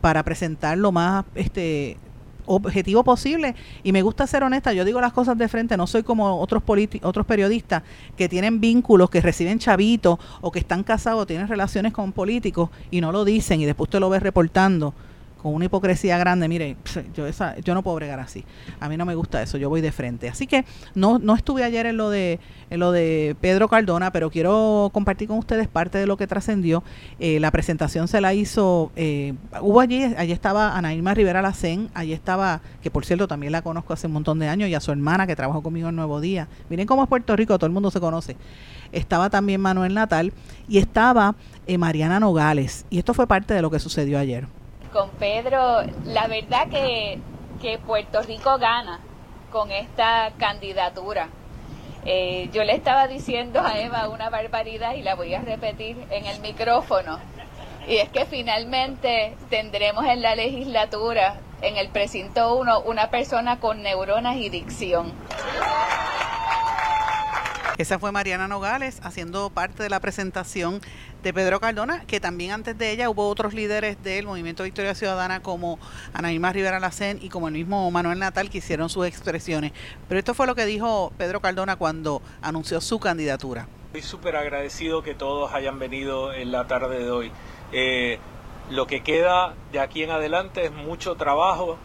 [0.00, 1.98] para presentar lo más este
[2.46, 6.02] objetivo posible y me gusta ser honesta, yo digo las cosas de frente, no soy
[6.02, 6.62] como otros
[7.02, 7.82] otros periodistas
[8.16, 13.00] que tienen vínculos, que reciben chavitos o que están casados, tienen relaciones con políticos y
[13.00, 14.94] no lo dicen y después usted lo ve reportando
[15.40, 16.76] con una hipocresía grande, mire,
[17.14, 18.44] yo esa, yo no puedo bregar así.
[18.78, 20.28] A mí no me gusta eso, yo voy de frente.
[20.28, 20.64] Así que
[20.94, 22.38] no, no estuve ayer en lo de
[22.70, 26.84] en lo de Pedro Cardona, pero quiero compartir con ustedes parte de lo que trascendió.
[27.18, 31.90] Eh, la presentación se la hizo, eh, hubo allí, allí estaba Ana Irma Rivera Lacén,
[31.94, 34.80] allí estaba, que por cierto también la conozco hace un montón de años, y a
[34.80, 36.48] su hermana que trabajó conmigo en Nuevo Día.
[36.68, 38.36] Miren cómo es Puerto Rico, todo el mundo se conoce.
[38.92, 40.32] Estaba también Manuel Natal
[40.68, 41.34] y estaba
[41.66, 42.86] eh, Mariana Nogales.
[42.90, 44.46] Y esto fue parte de lo que sucedió ayer
[44.92, 47.20] con Pedro, la verdad que,
[47.86, 49.00] Puerto Rico gana
[49.52, 51.28] con esta candidatura.
[52.06, 56.24] Eh, yo le estaba diciendo a Eva una barbaridad y la voy a repetir en
[56.24, 57.18] el micrófono.
[57.86, 63.82] Y es que finalmente tendremos en la legislatura, en el precinto 1, una persona con
[63.82, 65.12] neuronas y dicción.
[67.80, 70.82] Esa fue Mariana Nogales haciendo parte de la presentación
[71.22, 75.40] de Pedro Cardona, que también antes de ella hubo otros líderes del Movimiento Victoria Ciudadana
[75.40, 75.78] como
[76.12, 79.72] Anaíma Rivera Lacén y como el mismo Manuel Natal que hicieron sus expresiones.
[80.10, 83.66] Pero esto fue lo que dijo Pedro Cardona cuando anunció su candidatura.
[83.86, 87.32] Estoy súper agradecido que todos hayan venido en la tarde de hoy.
[87.72, 88.18] Eh,
[88.68, 91.78] lo que queda de aquí en adelante es mucho trabajo,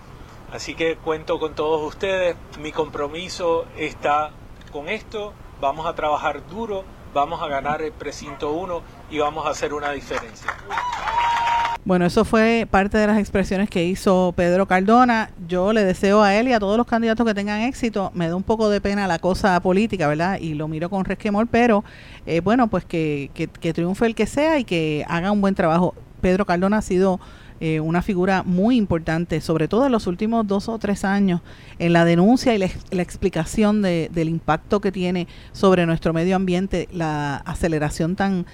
[0.51, 2.35] así que cuento con todos ustedes.
[2.59, 4.31] Mi compromiso está
[4.73, 6.83] con esto vamos a trabajar duro,
[7.13, 8.81] vamos a ganar el precinto 1
[9.11, 10.53] y vamos a hacer una diferencia.
[11.85, 15.29] Bueno, eso fue parte de las expresiones que hizo Pedro Cardona.
[15.47, 18.09] Yo le deseo a él y a todos los candidatos que tengan éxito.
[18.15, 20.39] Me da un poco de pena la cosa política, ¿verdad?
[20.39, 21.83] Y lo miro con resquemor, pero
[22.25, 25.53] eh, bueno, pues que, que, que triunfe el que sea y que haga un buen
[25.53, 25.93] trabajo.
[26.21, 27.19] Pedro Cardona ha sido
[27.59, 31.41] eh, una figura muy importante, sobre todo en los últimos dos o tres años,
[31.79, 36.89] en la denuncia y la, explicación de, del impacto que tiene sobre nuestro medio ambiente
[36.91, 38.45] la aceleración tan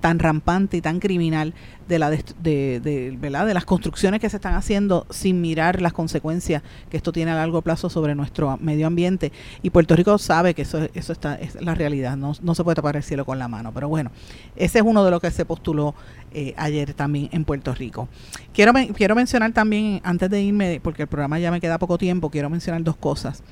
[0.00, 1.54] tan rampante y tan criminal
[1.88, 3.46] de la de, de, ¿verdad?
[3.46, 7.34] de las construcciones que se están haciendo sin mirar las consecuencias que esto tiene a
[7.34, 9.32] largo plazo sobre nuestro medio ambiente.
[9.62, 12.16] Y Puerto Rico sabe que eso eso está es la realidad.
[12.16, 13.72] No, no se puede tapar el cielo con la mano.
[13.72, 14.10] Pero bueno
[14.56, 15.94] ese es uno de los que se postuló
[16.32, 18.08] eh, ayer también en Puerto Rico.
[18.52, 22.30] Quiero quiero mencionar también antes de irme porque el programa ya me queda poco tiempo
[22.30, 23.42] quiero mencionar dos cosas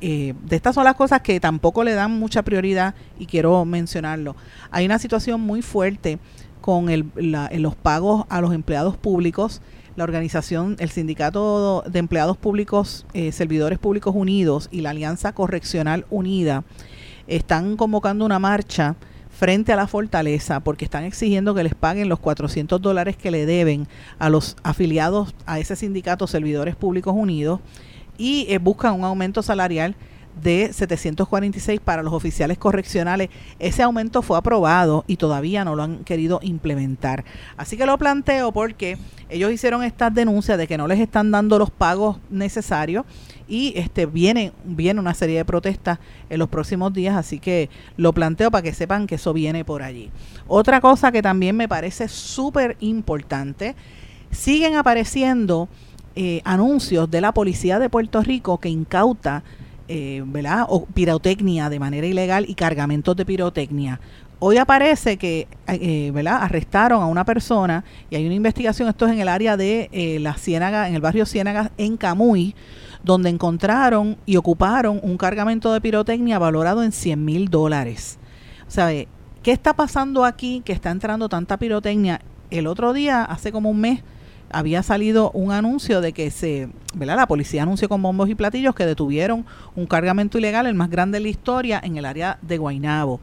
[0.00, 4.36] eh, de estas son las cosas que tampoco le dan mucha prioridad y quiero mencionarlo.
[4.70, 6.18] Hay una situación muy fuerte
[6.60, 7.10] con el,
[7.54, 9.62] los pagos a los empleados públicos.
[9.96, 16.06] La organización, el Sindicato de Empleados Públicos, eh, Servidores Públicos Unidos y la Alianza Correccional
[16.10, 16.64] Unida
[17.26, 18.96] están convocando una marcha
[19.30, 23.46] frente a la fortaleza porque están exigiendo que les paguen los 400 dólares que le
[23.46, 23.86] deben
[24.18, 27.60] a los afiliados a ese sindicato Servidores Públicos Unidos
[28.18, 29.96] y eh, buscan un aumento salarial
[30.42, 33.28] de 746 para los oficiales correccionales.
[33.58, 37.24] Ese aumento fue aprobado y todavía no lo han querido implementar.
[37.56, 38.98] Así que lo planteo porque
[39.28, 43.04] ellos hicieron estas denuncias de que no les están dando los pagos necesarios
[43.48, 45.98] y este viene viene una serie de protestas
[46.28, 49.82] en los próximos días, así que lo planteo para que sepan que eso viene por
[49.82, 50.10] allí.
[50.46, 53.74] Otra cosa que también me parece súper importante,
[54.30, 55.68] siguen apareciendo
[56.18, 59.44] eh, anuncios de la policía de Puerto Rico que incauta
[59.90, 60.66] eh, ¿verdad?
[60.68, 63.98] O pirotecnia de manera ilegal y cargamentos de pirotecnia.
[64.38, 66.42] Hoy aparece que eh, ¿verdad?
[66.42, 70.18] arrestaron a una persona y hay una investigación, esto es en el área de eh,
[70.20, 72.54] la Ciénaga, en el barrio Ciénaga, en Camuy,
[73.02, 78.18] donde encontraron y ocuparon un cargamento de pirotecnia valorado en 100 mil dólares.
[78.66, 78.90] Sea,
[79.42, 82.20] ¿qué está pasando aquí que está entrando tanta pirotecnia?
[82.50, 84.02] El otro día, hace como un mes,
[84.50, 87.16] había salido un anuncio de que se, ¿verdad?
[87.16, 89.44] La policía anunció con bombos y platillos que detuvieron
[89.74, 93.20] un cargamento ilegal, el más grande de la historia, en el área de Guainabo.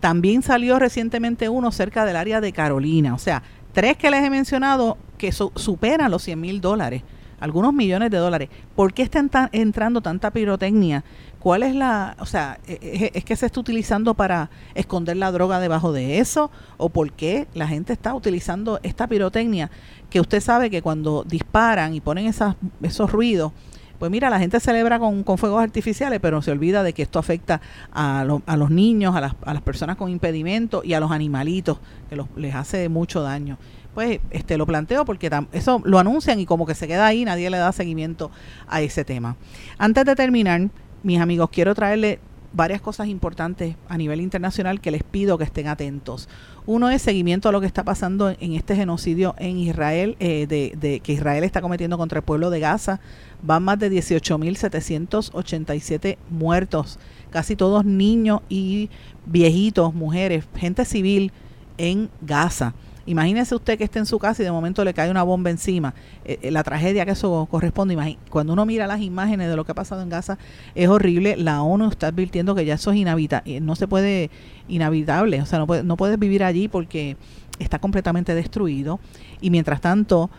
[0.00, 3.14] También salió recientemente uno cerca del área de Carolina.
[3.14, 7.02] O sea, tres que les he mencionado que superan los 100 mil dólares,
[7.40, 8.48] algunos millones de dólares.
[8.76, 11.04] ¿Por qué está entrando tanta pirotecnia
[11.38, 15.30] ¿Cuál es la, o sea, e, e, es, que se está utilizando para esconder la
[15.30, 16.50] droga debajo de eso?
[16.76, 19.70] ¿O por qué la gente está utilizando esta pirotecnia?
[20.10, 23.52] Que usted sabe que cuando disparan y ponen esas, esos ruidos,
[24.00, 27.18] pues mira, la gente celebra con, con fuegos artificiales, pero se olvida de que esto
[27.18, 27.60] afecta
[27.92, 31.78] a, a los niños, a las, a las personas con impedimento y a los animalitos,
[32.08, 33.58] que los, les hace mucho daño
[33.94, 37.50] pues este lo planteo porque eso lo anuncian y como que se queda ahí, nadie
[37.50, 38.30] le da seguimiento
[38.68, 39.34] a ese tema.
[39.76, 40.68] Antes de terminar,
[41.02, 42.20] mis amigos, quiero traerle
[42.52, 46.28] varias cosas importantes a nivel internacional que les pido que estén atentos.
[46.66, 50.72] Uno es seguimiento a lo que está pasando en este genocidio en Israel, eh, de,
[50.78, 53.00] de, que Israel está cometiendo contra el pueblo de Gaza.
[53.42, 56.98] Van más de 18.787 muertos,
[57.30, 58.90] casi todos niños y
[59.26, 61.30] viejitos, mujeres, gente civil
[61.76, 62.74] en Gaza.
[63.08, 65.94] Imagínese usted que esté en su casa y de momento le cae una bomba encima.
[66.26, 67.96] Eh, eh, la tragedia que eso corresponde.
[68.28, 70.36] Cuando uno mira las imágenes de lo que ha pasado en Gaza,
[70.74, 71.34] es horrible.
[71.38, 73.56] La ONU está advirtiendo que ya eso es inhabitable.
[73.56, 74.30] Eh, no se puede,
[74.68, 75.40] inhabitable.
[75.40, 77.16] O sea, no, puede, no puedes vivir allí porque
[77.58, 79.00] está completamente destruido.
[79.40, 80.30] Y mientras tanto,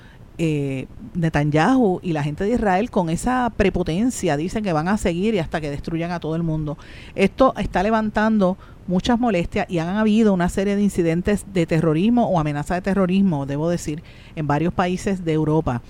[0.41, 5.35] eh, Netanyahu y la gente de Israel con esa prepotencia dicen que van a seguir
[5.35, 6.77] y hasta que destruyan a todo el mundo.
[7.13, 12.39] Esto está levantando muchas molestias y han habido una serie de incidentes de terrorismo o
[12.39, 14.01] amenaza de terrorismo, debo decir,
[14.37, 15.81] en varios países de Europa.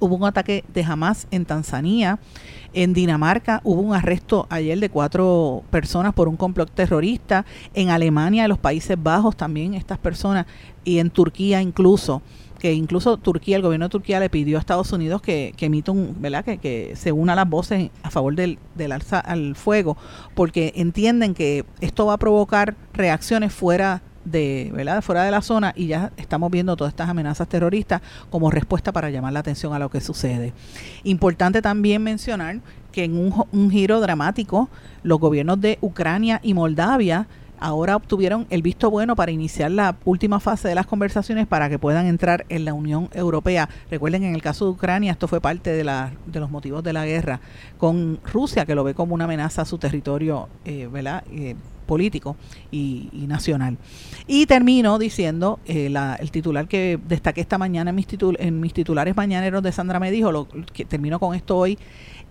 [0.00, 2.18] Hubo un ataque de Hamas en Tanzania.
[2.74, 7.46] En Dinamarca hubo un arresto ayer de cuatro personas por un complot terrorista.
[7.72, 10.46] En Alemania, en los Países Bajos también estas personas.
[10.84, 12.20] Y en Turquía incluso
[12.62, 15.90] que incluso Turquía, el gobierno de Turquía le pidió a Estados Unidos que, que emita
[15.90, 16.44] un, ¿verdad?
[16.44, 19.96] Que, que se una las voces a favor del, del alza al fuego,
[20.36, 25.02] porque entienden que esto va a provocar reacciones fuera de, ¿verdad?
[25.02, 28.00] fuera de la zona y ya estamos viendo todas estas amenazas terroristas
[28.30, 30.52] como respuesta para llamar la atención a lo que sucede.
[31.02, 32.60] Importante también mencionar
[32.92, 34.68] que en un, un giro dramático,
[35.02, 37.26] los gobiernos de Ucrania y Moldavia
[37.62, 41.78] ahora obtuvieron el visto bueno para iniciar la última fase de las conversaciones para que
[41.78, 43.68] puedan entrar en la Unión Europea.
[43.90, 46.92] Recuerden, en el caso de Ucrania, esto fue parte de, la, de los motivos de
[46.92, 47.40] la guerra
[47.78, 51.24] con Rusia, que lo ve como una amenaza a su territorio, eh, ¿verdad?
[51.30, 51.54] Eh,
[51.86, 52.36] político
[52.70, 53.76] y, nacional.
[54.26, 58.06] Y termino diciendo, eh, la, el titular que destaqué esta mañana en mis,
[58.38, 61.78] en mis titulares mañaneros de Sandra me dijo, lo, que termino con esto hoy,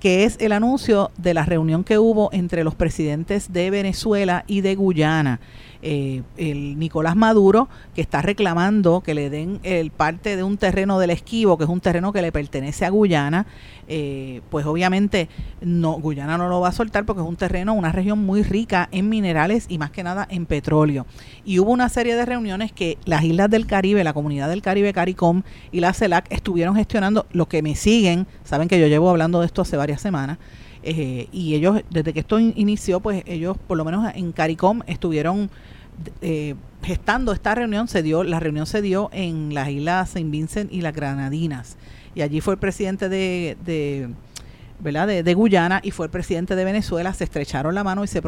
[0.02, 4.62] que es el anuncio de la reunión que hubo entre los presidentes de Venezuela y
[4.62, 5.40] de Guyana.
[5.84, 11.00] Eh, el Nicolás Maduro, que está reclamando que le den el parte de un terreno
[11.00, 13.48] del esquivo, que es un terreno que le pertenece a Guyana,
[13.88, 15.28] eh, pues obviamente
[15.60, 18.90] no, Guyana no lo va a soltar porque es un terreno, una región muy rica
[18.92, 21.06] en minerales y más que nada en petróleo.
[21.46, 24.94] Y hubo una serie de reuniones que las islas del Caribe, la comunidad del Caribe,
[24.94, 29.40] CARICOM y la CELAC estuvieron gestionando, los que me siguen, saben que yo llevo hablando
[29.40, 30.38] de esto hace varias semanas,
[30.84, 35.50] eh, y ellos, desde que esto inició, pues ellos, por lo menos en CARICOM, estuvieron
[36.22, 37.88] eh, gestando esta reunión.
[37.88, 41.78] Se dio, la reunión se dio en las islas Saint Vincent y las Granadinas.
[42.16, 44.10] Y allí fue el presidente de, de
[44.82, 45.08] ¿verdad?
[45.08, 48.22] De, Guyana y fue el presidente de Venezuela, se estrecharon la mano y se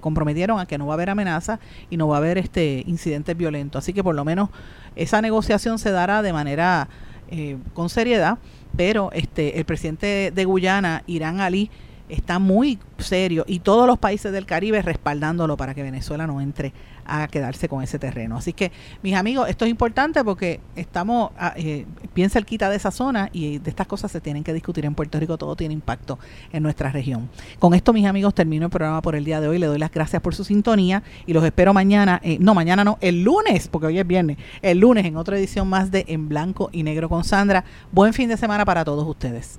[0.00, 1.58] comprometieron a que no va a haber amenaza
[1.90, 3.84] y no va a haber este incidentes violentos.
[3.84, 4.50] Así que por lo menos
[4.94, 6.88] esa negociación se dará de manera
[7.30, 8.38] eh, con seriedad,
[8.76, 11.70] pero este el presidente de Guyana, Irán Ali,
[12.08, 16.72] está muy serio y todos los países del Caribe respaldándolo para que Venezuela no entre
[17.06, 18.36] a quedarse con ese terreno.
[18.36, 22.90] Así que, mis amigos, esto es importante porque estamos ah, eh, bien cerquita de esa
[22.90, 26.18] zona y de estas cosas se tienen que discutir en Puerto Rico, todo tiene impacto
[26.52, 27.28] en nuestra región.
[27.58, 29.58] Con esto, mis amigos, termino el programa por el día de hoy.
[29.58, 32.98] Le doy las gracias por su sintonía y los espero mañana, eh, no, mañana no,
[33.00, 36.70] el lunes, porque hoy es viernes, el lunes en otra edición más de En Blanco
[36.72, 37.64] y Negro con Sandra.
[37.92, 39.58] Buen fin de semana para todos ustedes.